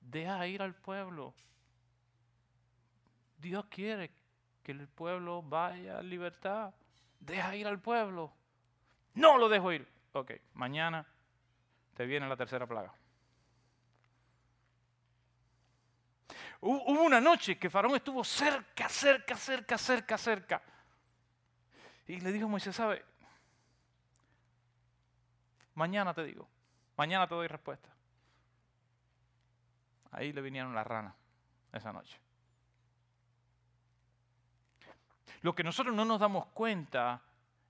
[0.00, 1.34] deja ir al pueblo.
[3.38, 4.10] Dios quiere
[4.62, 6.72] que el pueblo vaya a libertad.
[7.20, 8.32] Deja ir al pueblo.
[9.14, 11.06] No lo dejo ir ok, mañana
[11.94, 12.94] te viene la tercera plaga.
[16.60, 20.62] Hubo una noche que Faraón estuvo cerca, cerca, cerca, cerca, cerca.
[22.06, 23.04] Y le dijo a Moisés, ¿sabe?
[25.74, 26.48] Mañana te digo,
[26.96, 27.90] mañana te doy respuesta.
[30.12, 31.14] Ahí le vinieron las ranas
[31.72, 32.18] esa noche.
[35.42, 37.20] Lo que nosotros no nos damos cuenta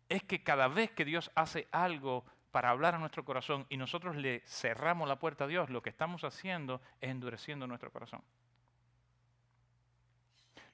[0.08, 4.14] es que cada vez que Dios hace algo para hablar a nuestro corazón y nosotros
[4.14, 8.22] le cerramos la puerta a Dios, lo que estamos haciendo es endureciendo nuestro corazón.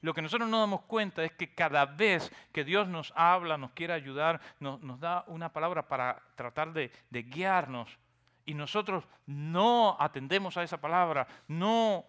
[0.03, 3.71] Lo que nosotros no damos cuenta es que cada vez que Dios nos habla, nos
[3.71, 7.97] quiere ayudar, nos, da una palabra para tratar de, de guiarnos
[8.45, 12.05] y nosotros no atendemos a esa palabra, no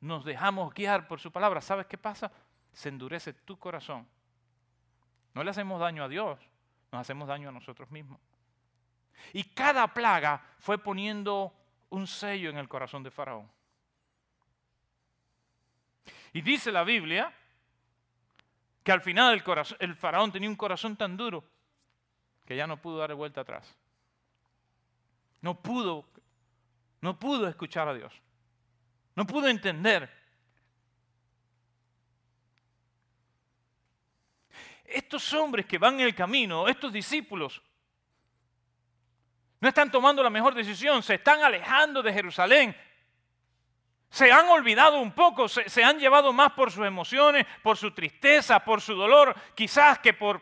[0.00, 2.30] nos dejamos guiar por su palabra, ¿sabes qué pasa?
[2.72, 4.06] Se endurece tu corazón.
[5.34, 6.38] No le hacemos daño a Dios,
[6.92, 8.20] nos hacemos daño a nosotros mismos.
[9.32, 11.52] Y cada plaga fue poniendo
[11.90, 13.50] un sello en el corazón de Faraón.
[16.32, 17.32] Y dice la Biblia
[18.82, 21.44] que al final el, el, faraón tenía un corazón tan duro
[22.46, 23.76] que ya no pudo dar vuelta atrás.
[25.40, 26.06] No pudo,
[27.00, 28.12] no pudo escuchar a Dios.
[29.14, 30.10] No pudo entender.
[34.84, 37.60] Estos hombres que van en el camino, estos discípulos,
[39.60, 42.76] no están tomando la mejor decisión, se están alejando de Jerusalén.
[44.10, 48.60] Se han olvidado un poco, se, han llevado más por sus emociones, por su tristeza,
[48.60, 50.40] por su dolor, quizás que por,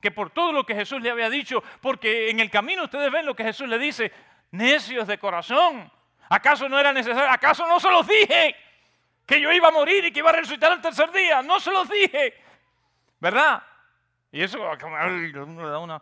[0.00, 3.26] que por todo lo que Jesús le había dicho, porque en el camino ustedes ven
[3.26, 4.10] lo que Jesús le dice,
[4.52, 5.90] necios de corazón,
[6.28, 7.30] ¿acaso no era necesario?
[7.30, 8.56] ¿Acaso no se los dije?
[9.26, 11.72] Que yo iba a morir y que iba a resucitar el tercer día, no se
[11.72, 12.34] los dije,
[13.20, 13.62] ¿verdad?
[14.30, 16.00] Y eso uno le da una,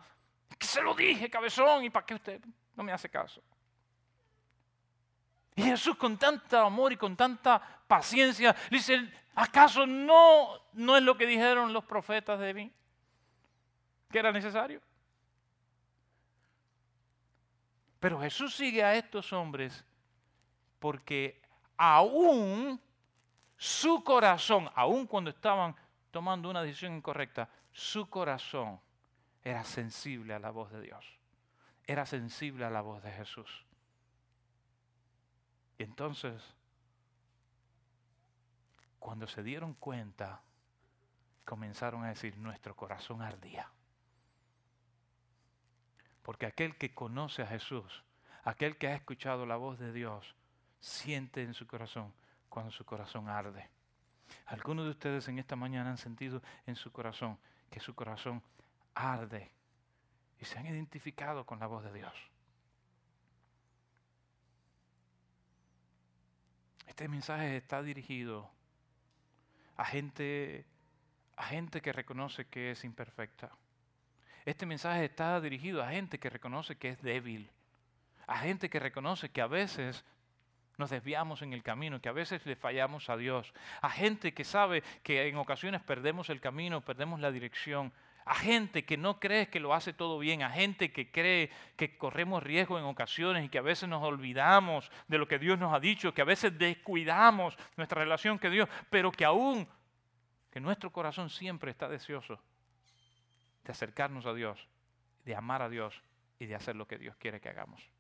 [0.63, 2.41] se lo dije, cabezón, ¿y para qué usted
[2.75, 3.43] no me hace caso?
[5.55, 11.17] Y Jesús con tanto amor y con tanta paciencia dice, ¿acaso no, no es lo
[11.17, 12.73] que dijeron los profetas de mí?
[14.11, 14.81] Que era necesario.
[18.01, 19.85] Pero Jesús sigue a estos hombres
[20.79, 21.41] porque
[21.77, 22.81] aún
[23.57, 25.77] su corazón, aún cuando estaban
[26.11, 28.81] tomando una decisión incorrecta, su corazón
[29.43, 31.19] era sensible a la voz de Dios.
[31.85, 33.67] era sensible a la voz de Jesús.
[35.79, 36.41] Y entonces,
[39.01, 40.43] cuando se dieron cuenta,
[41.45, 43.69] comenzaron a decir, nuestro corazón ardía.
[46.23, 48.05] Porque aquel que conoce a Jesús,
[48.45, 50.37] aquel que ha escuchado la voz de Dios,
[50.79, 52.15] siente en su corazón
[52.49, 53.69] cuando su corazón arde.
[54.47, 57.39] Algunos de ustedes en esta mañana han sentido en su corazón
[57.71, 58.43] que su corazón
[58.95, 59.51] arde
[60.41, 62.13] y se han identificado con la voz de Dios.
[66.87, 68.51] Este mensaje está dirigido
[69.77, 70.67] a gente,
[71.37, 73.51] a gente que reconoce que es imperfecta.
[74.45, 77.51] Este mensaje está dirigido a gente que reconoce que es débil,
[78.27, 80.05] a gente que reconoce que a veces
[80.77, 84.45] nos desviamos en el camino, que a veces le fallamos a Dios, a gente que
[84.45, 87.93] sabe que en ocasiones perdemos el camino, perdemos la dirección,
[88.25, 91.97] a gente que no cree que lo hace todo bien, a gente que cree que
[91.97, 95.75] corremos riesgo en ocasiones y que a veces nos olvidamos de lo que Dios nos
[95.75, 99.69] ha dicho, que a veces descuidamos nuestra relación con Dios, pero que aún,
[100.51, 102.41] que nuestro corazón siempre está deseoso
[103.65, 104.69] de acercarnos a Dios,
[105.25, 106.03] de amar a Dios
[106.39, 107.92] y de hacer lo que Dios quiere que hagamos.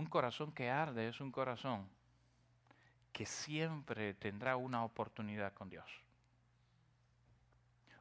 [0.00, 1.86] Un corazón que arde es un corazón
[3.12, 5.84] que siempre tendrá una oportunidad con Dios.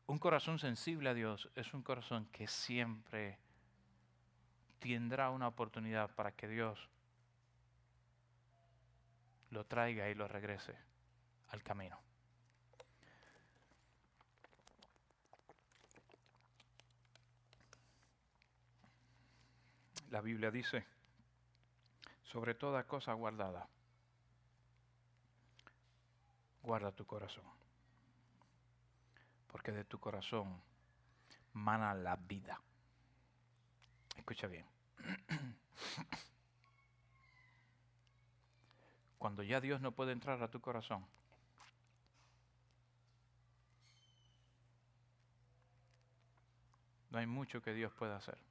[0.08, 3.38] Un corazón sensible a Dios es un corazón que siempre
[4.80, 6.88] tendrá una oportunidad para que Dios
[9.50, 10.78] lo traiga y lo regrese
[11.50, 12.00] al camino.
[20.12, 20.88] La Biblia dice,
[22.32, 23.68] sobre toda cosa guardada,
[26.62, 27.44] guarda tu corazón,
[29.48, 30.62] porque de tu corazón
[31.54, 32.62] mana la vida.
[34.16, 34.68] Escucha bien.
[39.18, 41.04] Cuando ya Dios no puede entrar a tu corazón,
[47.10, 48.49] no hay mucho que Dios pueda hacer.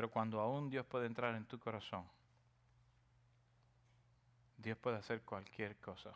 [0.00, 2.06] Pero cuando aún Dios puede entrar en tu corazón,
[4.56, 6.14] Dios puede hacer cualquier cosa.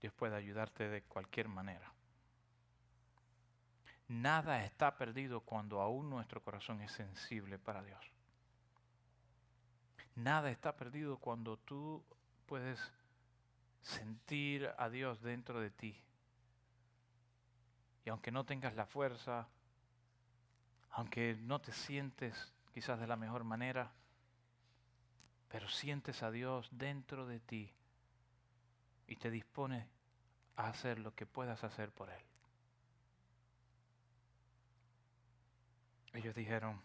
[0.00, 1.92] Dios puede ayudarte de cualquier manera.
[4.08, 8.00] Nada está perdido cuando aún nuestro corazón es sensible para Dios.
[10.14, 12.02] Nada está perdido cuando tú
[12.46, 12.80] puedes
[13.82, 16.02] sentir a Dios dentro de ti.
[18.06, 19.50] Y aunque no tengas la fuerza,
[20.92, 23.92] aunque no te sientes quizás de la mejor manera,
[25.48, 27.72] pero sientes a Dios dentro de ti
[29.06, 29.88] y te dispone
[30.56, 32.22] a hacer lo que puedas hacer por Él.
[36.14, 36.80] Ellos dijeron,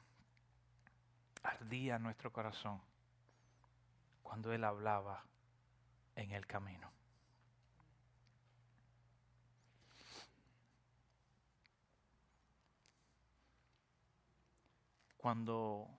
[1.44, 2.82] ardía nuestro corazón
[4.24, 5.24] cuando Él hablaba
[6.16, 6.97] en el camino.
[15.28, 15.90] Cuando,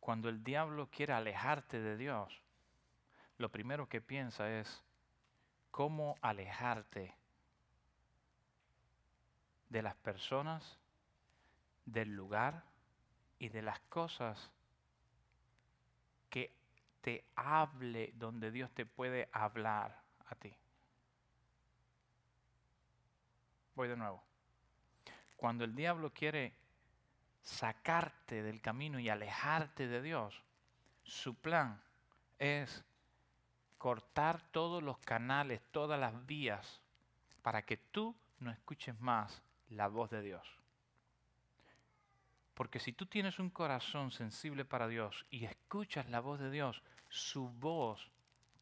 [0.00, 2.42] cuando el diablo quiere alejarte de Dios,
[3.38, 4.82] lo primero que piensa es
[5.70, 7.14] cómo alejarte
[9.68, 10.80] de las personas,
[11.84, 12.64] del lugar
[13.38, 14.50] y de las cosas
[16.28, 16.52] que
[17.02, 20.52] te hable donde Dios te puede hablar a ti.
[23.76, 24.24] Voy de nuevo.
[25.36, 26.63] Cuando el diablo quiere
[27.44, 30.42] sacarte del camino y alejarte de Dios,
[31.04, 31.80] su plan
[32.38, 32.84] es
[33.78, 36.80] cortar todos los canales, todas las vías,
[37.42, 40.48] para que tú no escuches más la voz de Dios.
[42.54, 46.82] Porque si tú tienes un corazón sensible para Dios y escuchas la voz de Dios,
[47.08, 48.10] su voz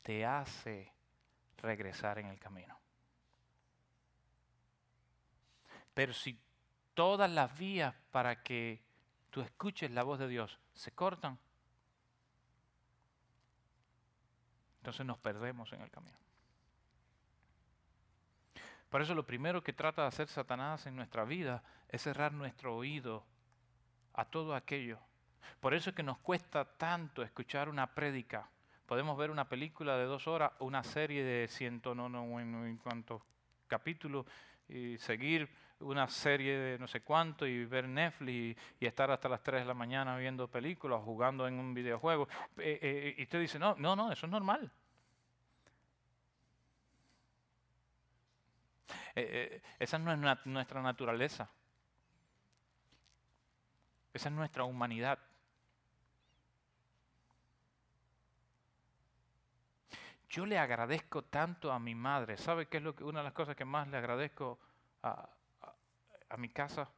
[0.02, 0.92] te hace
[1.58, 2.76] regresar en el camino.
[5.94, 6.40] Pero si
[6.94, 8.82] todas las vías para que
[9.30, 11.38] tú escuches la voz de Dios se cortan,
[14.78, 16.16] entonces nos perdemos en el camino.
[18.90, 22.76] Por eso lo primero que trata de hacer Satanás en nuestra vida es cerrar nuestro
[22.76, 23.24] oído
[24.12, 24.98] a todo aquello.
[25.60, 28.50] Por eso es que nos cuesta tanto escuchar una prédica.
[28.84, 32.76] Podemos ver una película de dos horas o una serie de ciento no, no, en
[32.76, 33.22] cuantos
[33.66, 34.26] capítulos
[34.68, 35.48] y seguir
[35.82, 39.66] una serie de no sé cuánto y ver Netflix y, estar hasta las 3 de
[39.66, 42.28] la mañana viendo películas, jugando en un videojuego.
[42.58, 44.70] Eh, eh, y usted dice, no, no, no, eso es normal.
[49.14, 51.50] Eh, esa no es nuestra naturaleza.
[54.14, 55.18] Esa es nuestra humanidad.
[60.28, 62.38] Yo le agradezco tanto a mi madre.
[62.38, 64.58] ¿Sabe qué es lo que, una de las cosas que más le agradezco
[65.02, 65.28] a,
[66.32, 66.88] a mi casa?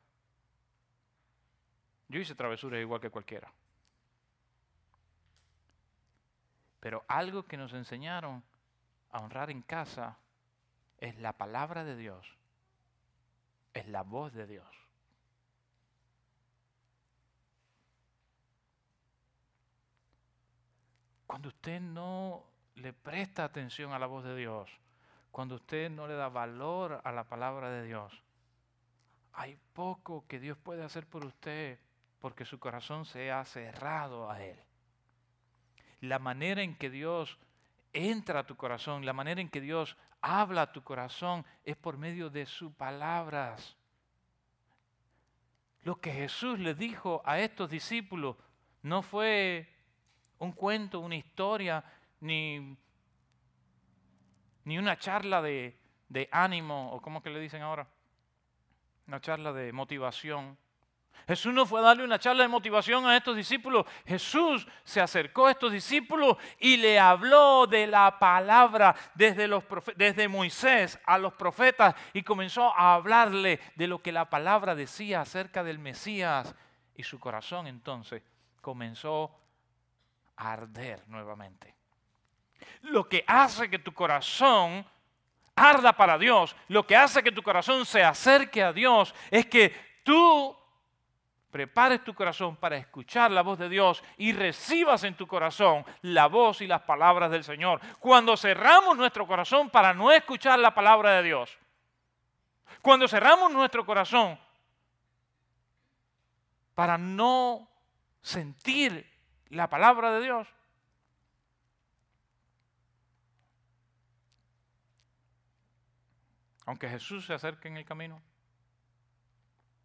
[2.08, 3.52] Yo hice travesuras igual que cualquiera.
[6.78, 8.44] Pero algo que nos enseñaron
[9.10, 10.18] a honrar en casa
[10.98, 12.26] es la palabra de Dios,
[13.72, 14.68] es la voz de Dios.
[21.26, 22.44] Cuando usted no
[22.76, 24.70] le presta atención a la voz de Dios,
[25.32, 28.23] cuando usted no le da valor a la palabra de Dios,
[29.34, 31.78] hay poco que Dios puede hacer por usted
[32.20, 34.58] porque su corazón se ha cerrado a Él.
[36.00, 37.38] La manera en que Dios
[37.92, 41.98] entra a tu corazón, la manera en que Dios habla a tu corazón es por
[41.98, 43.76] medio de sus palabras.
[45.82, 48.36] Lo que Jesús le dijo a estos discípulos
[48.82, 49.68] no fue
[50.38, 51.84] un cuento, una historia,
[52.20, 52.76] ni,
[54.64, 55.76] ni una charla de,
[56.08, 57.86] de ánimo, o como que le dicen ahora,
[59.06, 60.56] una charla de motivación.
[61.26, 63.86] Jesús no fue a darle una charla de motivación a estos discípulos.
[64.04, 69.64] Jesús se acercó a estos discípulos y le habló de la palabra desde, los
[69.96, 75.22] desde Moisés a los profetas y comenzó a hablarle de lo que la palabra decía
[75.22, 76.54] acerca del Mesías.
[76.94, 78.22] Y su corazón entonces
[78.60, 79.34] comenzó
[80.36, 81.74] a arder nuevamente.
[82.82, 84.84] Lo que hace que tu corazón
[85.56, 89.74] arda para Dios, lo que hace que tu corazón se acerque a Dios, es que
[90.02, 90.56] tú
[91.54, 96.26] prepares tu corazón para escuchar la voz de Dios y recibas en tu corazón la
[96.26, 97.80] voz y las palabras del Señor.
[98.00, 101.56] Cuando cerramos nuestro corazón para no escuchar la palabra de Dios,
[102.82, 104.36] cuando cerramos nuestro corazón
[106.74, 107.68] para no
[108.20, 109.08] sentir
[109.50, 110.48] la palabra de Dios,
[116.66, 118.22] Aunque Jesús se acerque en el camino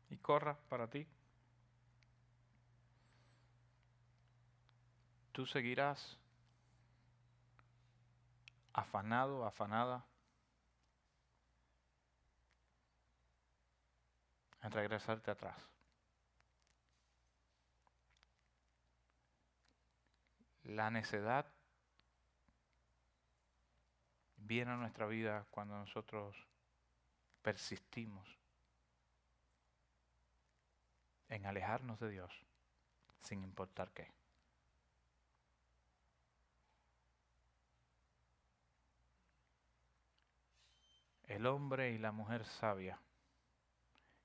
[0.09, 1.07] y corra para ti,
[5.31, 6.17] tú seguirás
[8.73, 10.05] afanado, afanada
[14.61, 15.57] en regresarte atrás.
[20.63, 21.45] La necedad
[24.37, 26.48] viene a nuestra vida cuando nosotros
[27.41, 28.27] persistimos
[31.29, 32.45] en alejarnos de Dios
[33.21, 34.11] sin importar qué.
[41.23, 42.99] El hombre y la mujer sabia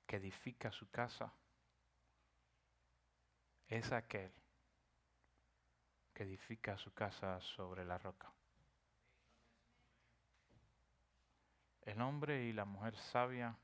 [0.06, 1.32] que edifica su casa
[3.68, 4.32] es aquel
[6.14, 8.32] que edifica su casa sobre la roca.
[11.84, 13.56] El hombre y la mujer sabia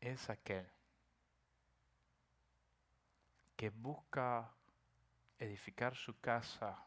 [0.00, 0.66] es aquel
[3.54, 4.50] que busca
[5.38, 6.86] edificar su casa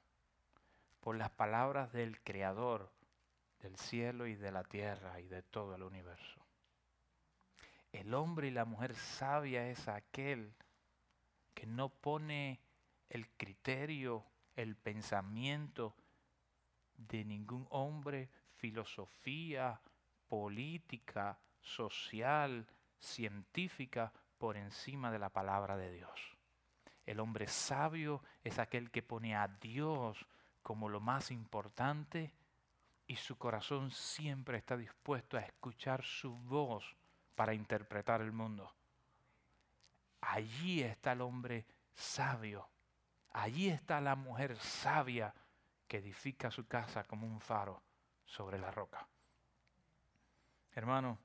[0.99, 2.91] por las palabras del Creador
[3.59, 6.39] del cielo y de la tierra y de todo el universo.
[7.91, 10.53] El hombre y la mujer sabia es aquel
[11.53, 12.61] que no pone
[13.09, 15.95] el criterio, el pensamiento
[16.95, 19.79] de ningún hombre, filosofía
[20.29, 22.65] política, social,
[22.99, 26.37] científica por encima de la palabra de Dios.
[27.05, 30.25] El hombre sabio es aquel que pone a Dios
[30.61, 32.33] como lo más importante
[33.07, 36.95] y su corazón siempre está dispuesto a escuchar su voz
[37.33, 38.71] para interpretar el mundo.
[40.21, 41.65] Allí está el hombre
[41.95, 42.69] sabio.
[43.31, 45.33] Allí está la mujer sabia
[45.87, 47.81] que edifica su casa como un faro
[48.25, 49.07] sobre la roca.
[50.79, 51.19] Hermano,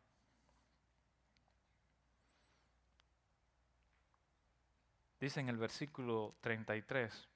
[5.21, 7.29] dice en el versículo 33,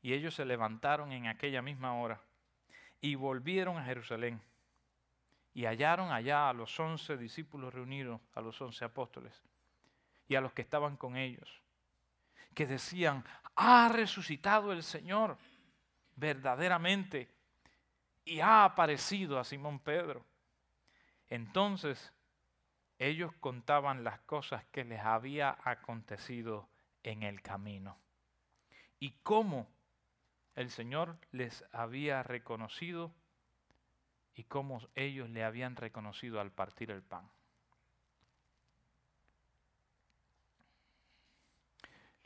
[0.00, 2.20] y ellos se levantaron en aquella misma hora
[3.00, 4.40] y volvieron a Jerusalén
[5.52, 9.42] y hallaron allá a los once discípulos reunidos, a los once apóstoles
[10.28, 11.64] y a los que estaban con ellos,
[12.54, 13.24] que decían,
[13.56, 15.36] ha resucitado el Señor
[16.14, 17.28] verdaderamente
[18.24, 20.29] y ha aparecido a Simón Pedro.
[21.30, 22.12] Entonces
[22.98, 26.68] ellos contaban las cosas que les había acontecido
[27.02, 27.98] en el camino
[28.98, 29.66] y cómo
[30.56, 33.14] el Señor les había reconocido
[34.34, 37.30] y cómo ellos le habían reconocido al partir el pan.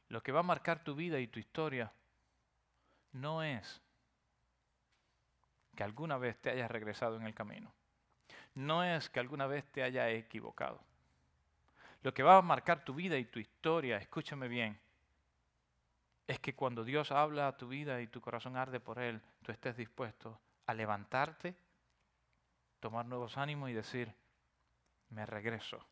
[0.08, 1.92] Lo que va a marcar tu vida y tu historia
[3.12, 3.82] no es
[5.76, 7.72] que alguna vez te hayas regresado en el camino.
[8.54, 10.80] No es que alguna vez te haya equivocado.
[12.02, 14.78] Lo que va a marcar tu vida y tu historia, escúchame bien,
[16.26, 19.52] es que cuando Dios habla a tu vida y tu corazón arde por Él, tú
[19.52, 21.54] estés dispuesto a levantarte,
[22.80, 24.14] tomar nuevos ánimos y decir,
[25.10, 25.86] me regreso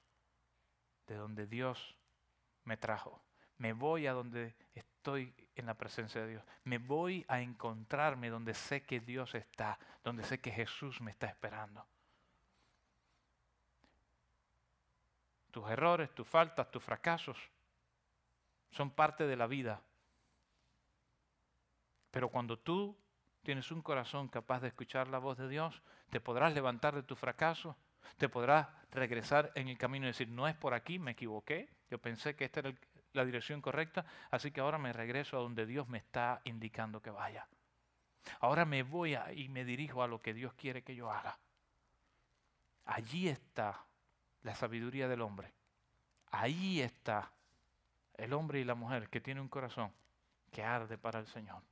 [1.06, 1.96] de donde Dios
[2.64, 3.22] me trajo.
[3.58, 6.44] Me voy a donde estoy en la presencia de Dios.
[6.64, 11.26] Me voy a encontrarme donde sé que Dios está, donde sé que Jesús me está
[11.26, 11.86] esperando.
[15.52, 17.38] Tus errores, tus faltas, tus fracasos
[18.70, 19.80] son parte de la vida.
[22.10, 22.96] Pero cuando tú
[23.42, 27.16] tienes un corazón capaz de escuchar la voz de Dios, te podrás levantar de tu
[27.16, 27.76] fracaso,
[28.16, 31.98] te podrás regresar en el camino y decir, no es por aquí, me equivoqué, yo
[31.98, 32.74] pensé que esta era
[33.12, 37.10] la dirección correcta, así que ahora me regreso a donde Dios me está indicando que
[37.10, 37.46] vaya.
[38.40, 41.38] Ahora me voy y me dirijo a lo que Dios quiere que yo haga.
[42.86, 43.84] Allí está
[44.42, 45.52] la sabiduría del hombre.
[46.30, 47.32] Ahí está
[48.14, 49.92] el hombre y la mujer que tiene un corazón
[50.50, 51.62] que arde para el Señor.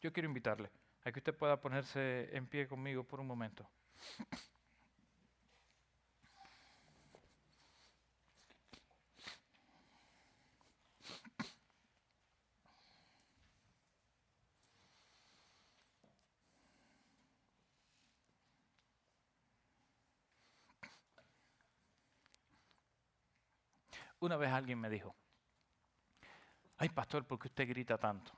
[0.00, 0.70] Yo quiero invitarle
[1.04, 3.68] a que usted pueda ponerse en pie conmigo por un momento.
[24.20, 25.14] Una vez alguien me dijo,
[26.78, 28.32] ay pastor, ¿por qué usted grita tanto?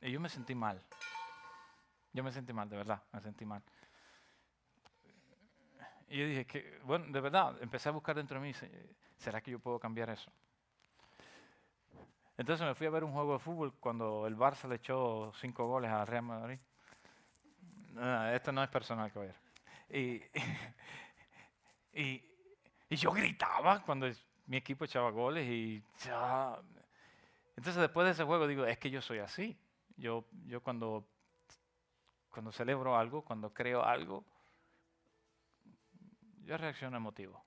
[0.00, 0.82] Y yo me sentí mal.
[2.12, 3.62] Yo me sentí mal, de verdad, me sentí mal.
[6.08, 8.54] Y yo dije que, bueno, de verdad, empecé a buscar dentro de mí,
[9.16, 10.30] ¿será que yo puedo cambiar eso?
[12.36, 15.66] Entonces me fui a ver un juego de fútbol cuando el Barça le echó cinco
[15.66, 16.58] goles a Real Madrid.
[18.34, 19.36] esto no es personal ver.
[19.88, 20.22] Y,
[21.94, 22.22] y,
[22.90, 24.06] y, yo gritaba cuando
[24.52, 26.60] mi equipo echaba goles y ya.
[27.56, 29.56] Entonces después de ese juego digo, es que yo soy así.
[29.96, 31.06] Yo, yo cuando,
[32.28, 34.26] cuando celebro algo, cuando creo algo,
[36.44, 37.42] yo reacciono emotivo.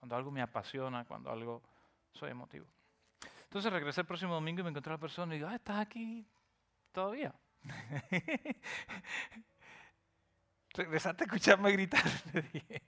[0.00, 1.62] Cuando algo me apasiona, cuando algo
[2.12, 2.66] soy emotivo.
[3.44, 5.78] Entonces regresé el próximo domingo y me encontré a la persona y digo, ah, ¿estás
[5.78, 6.26] aquí
[6.90, 7.32] todavía?
[10.74, 12.82] Regresaste a escucharme gritar, le dije.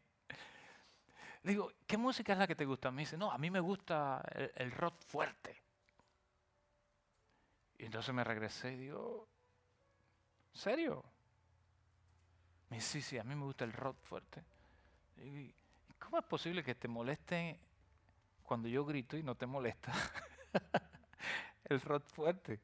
[1.47, 2.90] Digo, ¿qué música es la que te gusta?
[2.90, 4.20] Me dice, no, a mí me gusta
[4.57, 5.62] el, rock fuerte.
[7.78, 9.28] Y entonces me regresé y digo,
[10.53, 11.05] ¿serio?
[12.68, 14.42] Me dice, sí, sí, a mí me gusta el rock fuerte.
[15.18, 15.55] Y,
[16.01, 17.61] ¿Cómo es posible que te moleste
[18.42, 19.92] cuando yo grito y no te molesta
[21.64, 22.61] el rock fuerte?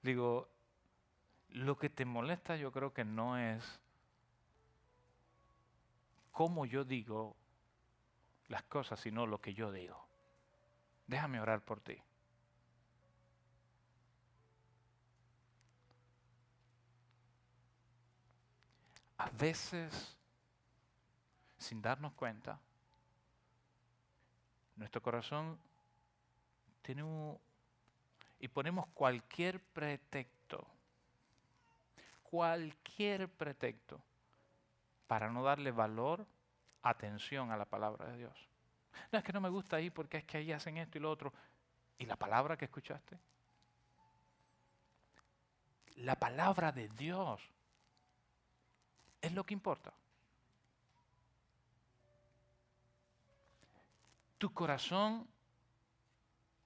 [0.00, 0.48] Digo,
[1.48, 3.80] lo que te molesta yo creo que no es
[6.30, 7.34] cómo yo digo
[8.48, 10.06] las cosas, sino lo que yo digo.
[11.06, 11.96] Déjame orar por ti.
[19.18, 20.16] A veces,
[21.58, 22.60] sin darnos cuenta,
[24.76, 25.58] nuestro corazón
[26.82, 27.38] tiene un...
[28.38, 30.66] y ponemos cualquier pretexto,
[32.22, 34.00] cualquier pretexto,
[35.08, 36.24] para no darle valor
[36.82, 38.48] atención a la palabra de Dios.
[39.12, 41.10] No es que no me gusta ahí porque es que ahí hacen esto y lo
[41.10, 41.32] otro.
[41.98, 43.18] ¿Y la palabra que escuchaste?
[45.96, 47.42] La palabra de Dios
[49.20, 49.92] es lo que importa.
[54.38, 55.26] ¿Tu corazón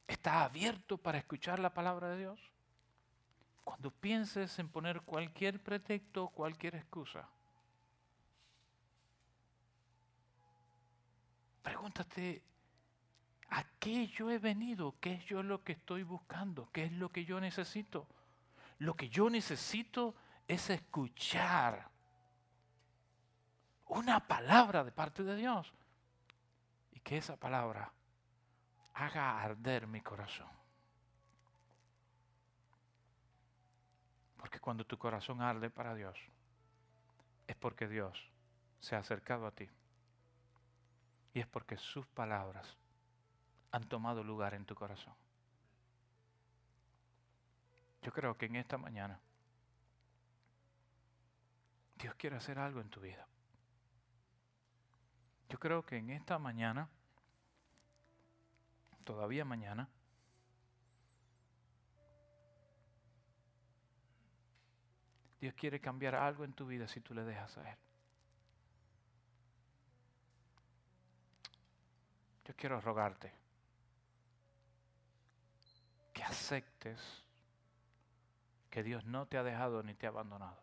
[0.07, 2.41] está abierto para escuchar la palabra de Dios?
[3.65, 7.27] Cuando pienses en poner cualquier pretexto, cualquier excusa,
[11.63, 12.43] Pregúntate,
[13.51, 14.97] ¿a qué yo he venido?
[15.01, 16.69] ¿Qué es yo lo que estoy buscando?
[16.73, 18.07] ¿Qué es lo que yo necesito?
[18.79, 20.15] Lo que yo necesito
[20.49, 21.89] es escuchar
[23.87, 25.73] una palabra de parte de Dios
[26.93, 27.93] y que esa palabra
[28.95, 30.49] haga arder mi corazón.
[34.37, 36.19] Porque cuando tu corazón arde para Dios,
[37.47, 38.29] es porque Dios
[38.81, 39.69] se ha acercado a ti
[41.35, 42.77] Y es porque sus palabras
[43.71, 45.15] han tomado lugar en tu corazón.
[48.03, 49.21] Yo creo que en esta mañana
[51.97, 53.27] Dios quiere hacer algo en tu vida.
[55.49, 56.89] Yo creo que en esta mañana,
[59.05, 59.89] todavía mañana,
[65.41, 67.79] Dios quiere cambiar algo en tu vida si tú le dejas a Él.
[72.45, 73.33] Yo quiero rogarte
[76.13, 77.01] que aceptes
[78.71, 80.61] que Dios no te ha dejado ni te ha abandonado.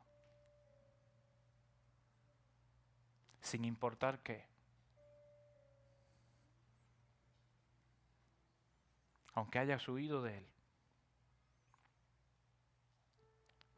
[3.41, 4.47] Sin importar qué.
[9.34, 10.47] Aunque hayas huido de Él.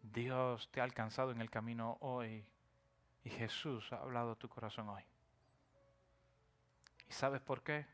[0.02, 2.46] Dios te ha alcanzado en el camino hoy
[3.24, 5.04] y Jesús ha hablado tu corazón hoy.
[7.12, 7.86] ¿Y sabes por qué?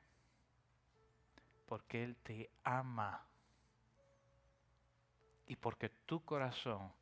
[1.66, 3.26] Porque Él te ama
[5.48, 6.94] y porque tu corazón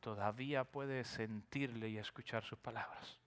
[0.00, 3.18] todavía puede sentirle y escuchar sus palabras.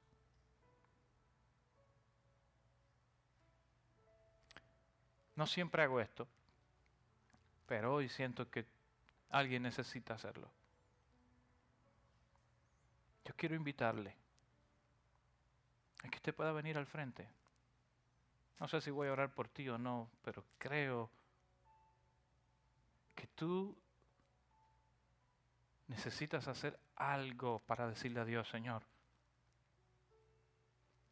[5.36, 6.28] No siempre hago esto,
[7.66, 8.68] pero hoy siento que
[9.32, 10.48] alguien necesita hacerlo.
[13.26, 14.16] Yo quiero invitarle
[16.04, 17.28] a que usted pueda venir al frente.
[18.60, 21.10] No sé si voy a orar por ti o no, pero creo
[23.16, 23.78] que tú
[25.88, 28.84] necesitas hacer algo para decirle a Dios, Señor,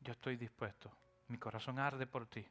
[0.01, 0.91] yo estoy dispuesto,
[1.27, 2.45] mi corazón arde por ti.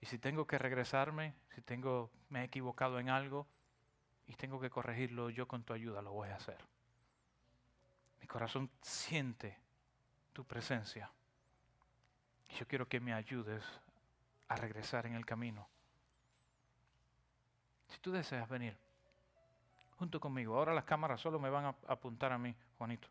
[0.00, 3.46] Y si tengo que regresarme, si tengo me he equivocado en algo
[4.26, 6.58] y tengo que corregirlo, yo con tu ayuda lo voy a hacer.
[8.20, 9.58] Mi corazón siente
[10.32, 11.10] tu presencia.
[12.58, 13.64] Yo quiero que me ayudes
[14.48, 15.68] a regresar en el camino.
[17.88, 18.76] Si tú deseas venir,
[20.00, 20.56] junto conmigo.
[20.56, 23.06] Ahora las cámaras solo me van a apuntar a mí, Juanito.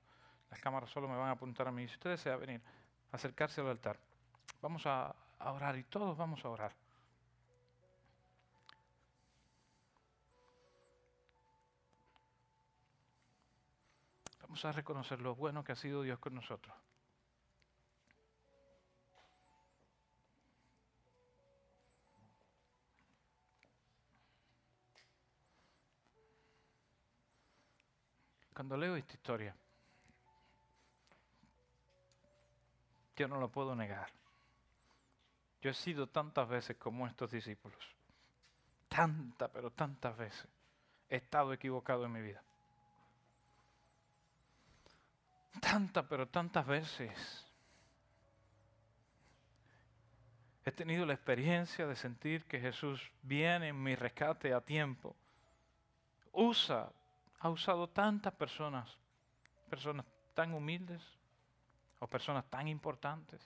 [0.49, 1.87] Las cámaras solo me van a apuntar a mí.
[1.87, 2.59] Si usted desea venir,
[3.11, 3.99] acercarse al altar,
[4.59, 6.73] vamos a, a orar y todos vamos a orar.
[14.41, 16.75] Vamos a reconocer lo bueno que ha sido Dios con nosotros.
[28.59, 29.55] Cuando leo esta historia,
[33.15, 34.11] yo no lo puedo negar.
[35.61, 37.79] Yo he sido tantas veces como estos discípulos.
[38.89, 40.45] Tantas, pero tantas veces.
[41.07, 42.43] He estado equivocado en mi vida.
[45.61, 47.47] Tantas, pero tantas veces.
[50.65, 55.15] He tenido la experiencia de sentir que Jesús viene en mi rescate a tiempo.
[56.33, 56.91] Usa
[57.39, 58.97] ha usado tantas personas,
[59.69, 61.01] personas tan humildes
[61.99, 63.41] o personas tan importantes,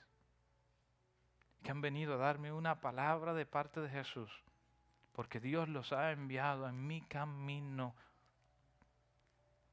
[1.64, 4.32] que han venido a darme una palabra de parte de Jesús,
[5.14, 7.96] porque Dios los ha enviado en mi camino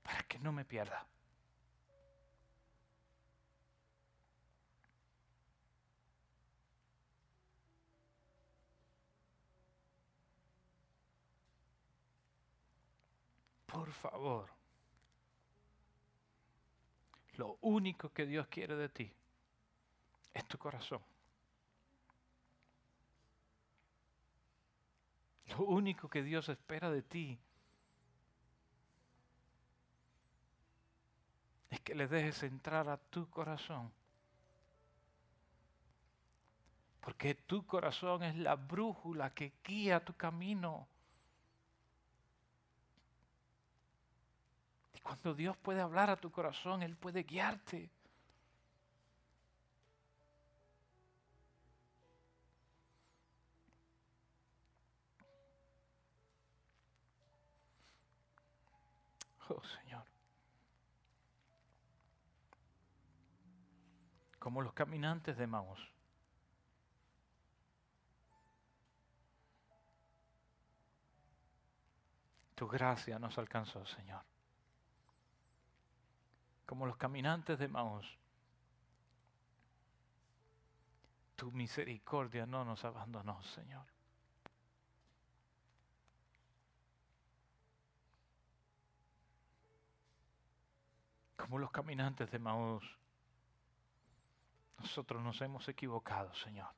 [0.03, 1.07] para que no me pierda.
[13.73, 14.49] Por favor.
[17.37, 19.13] Lo único que Dios quiere de ti
[20.35, 21.01] es tu corazón.
[25.47, 27.39] Lo único que Dios espera de ti
[31.71, 33.93] es que le dejes entrar a tu corazón.
[37.01, 40.87] Porque tu corazón es la brújula que guía tu camino.
[45.03, 47.91] Cuando Dios puede hablar a tu corazón, Él puede guiarte.
[59.49, 60.05] Oh Señor.
[64.39, 65.81] Como los caminantes de Maús.
[72.55, 74.30] Tu gracia nos alcanzó, Señor
[76.71, 78.07] como los caminantes de Maús.
[81.35, 83.85] Tu misericordia no nos abandonó, Señor.
[91.37, 92.85] Como los caminantes de Maús,
[94.79, 96.73] Nosotros nos hemos equivocado, Señor.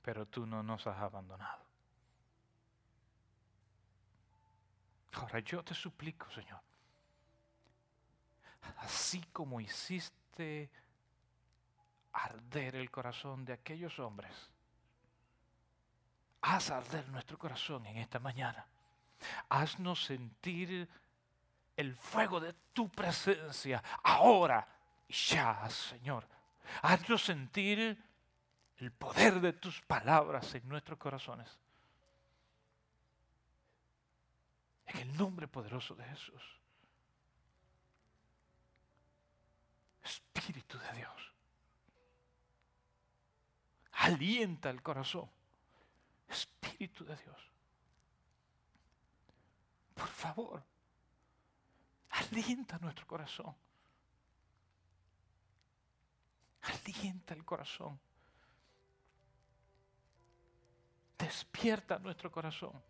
[0.00, 1.69] Pero tú no nos has abandonado.
[5.12, 6.60] Ahora yo te suplico, Señor,
[8.78, 10.70] así como hiciste
[12.12, 14.32] arder el corazón de aquellos hombres,
[16.42, 18.66] haz arder nuestro corazón en esta mañana.
[19.48, 20.88] Haznos sentir
[21.76, 24.66] el fuego de tu presencia ahora
[25.08, 26.26] y ya, Señor.
[26.82, 27.98] Haznos sentir
[28.76, 31.58] el poder de tus palabras en nuestros corazones.
[34.90, 36.42] En el nombre poderoso de Jesús.
[40.02, 41.34] Espíritu de Dios.
[43.92, 45.30] Alienta el corazón.
[46.28, 47.38] Espíritu de Dios.
[49.94, 50.64] Por favor,
[52.08, 53.54] alienta nuestro corazón.
[56.62, 58.00] Alienta el corazón.
[61.18, 62.89] Despierta nuestro corazón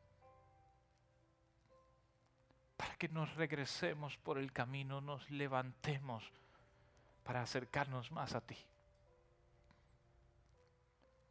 [3.01, 6.23] que nos regresemos por el camino, nos levantemos
[7.25, 8.59] para acercarnos más a ti.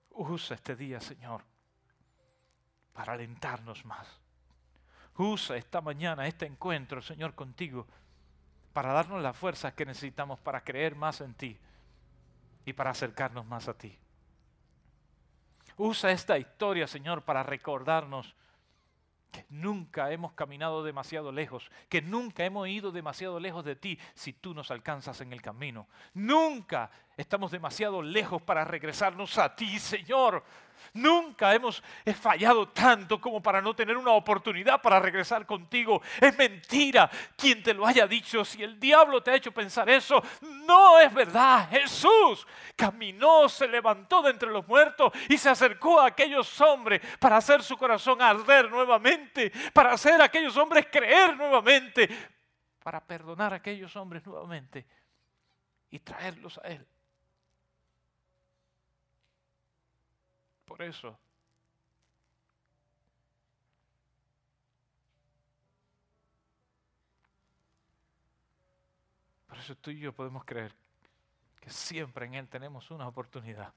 [0.10, 1.44] Usa este día, Señor,
[2.92, 4.08] para alentarnos más.
[5.16, 7.86] Usa esta mañana, este encuentro, Señor, contigo,
[8.74, 11.56] para darnos las fuerzas que necesitamos para creer más en ti
[12.66, 13.96] y para acercarnos más a ti.
[15.78, 18.36] Usa esta historia, Señor, para recordarnos
[19.32, 24.34] que nunca hemos caminado demasiado lejos, que nunca hemos ido demasiado lejos de ti si
[24.34, 25.88] tú nos alcanzas en el camino.
[26.14, 30.44] Nunca estamos demasiado lejos para regresarnos a ti, Señor.
[30.94, 31.84] Nunca hemos
[32.20, 36.02] fallado tanto como para no tener una oportunidad para regresar contigo.
[36.20, 38.44] Es mentira quien te lo haya dicho.
[38.44, 41.70] Si el diablo te ha hecho pensar eso, no es verdad.
[41.70, 47.38] Jesús caminó, se levantó de entre los muertos y se acercó a aquellos hombres para
[47.38, 52.10] hacer su corazón arder nuevamente, para hacer a aquellos hombres creer nuevamente,
[52.84, 54.86] para perdonar a aquellos hombres nuevamente
[55.90, 56.86] y traerlos a Él.
[60.70, 61.20] Por eso,
[69.48, 70.74] por eso tú y yo podemos creer
[71.60, 73.74] que siempre en Él tenemos una oportunidad.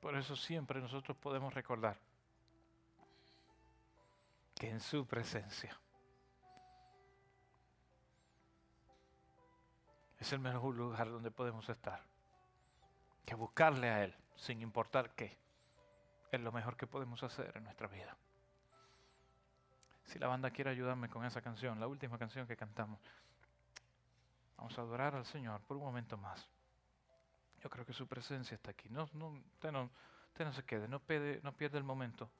[0.00, 1.98] Por eso siempre nosotros podemos recordar
[4.54, 5.78] que en su presencia
[10.18, 12.02] es el mejor lugar donde podemos estar.
[13.24, 15.36] Que buscarle a Él, sin importar qué,
[16.30, 18.16] es lo mejor que podemos hacer en nuestra vida.
[20.04, 22.98] Si la banda quiere ayudarme con esa canción, la última canción que cantamos,
[24.56, 26.48] vamos a adorar al Señor por un momento más.
[27.62, 28.88] Yo creo que su presencia está aquí.
[28.88, 29.90] No, no, usted, no,
[30.38, 32.30] no se quede, no, pede, no pierde el momento.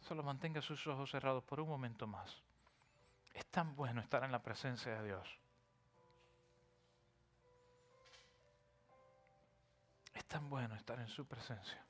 [0.00, 2.42] Solo mantenga sus ojos cerrados por un momento más.
[3.32, 5.43] Es tan bueno estar en la presencia de Dios.
[10.24, 11.84] Es tan bueno estar en su presencia.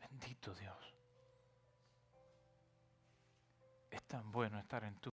[0.00, 0.94] Bendito Dios.
[3.90, 5.10] Es tan bueno estar en tu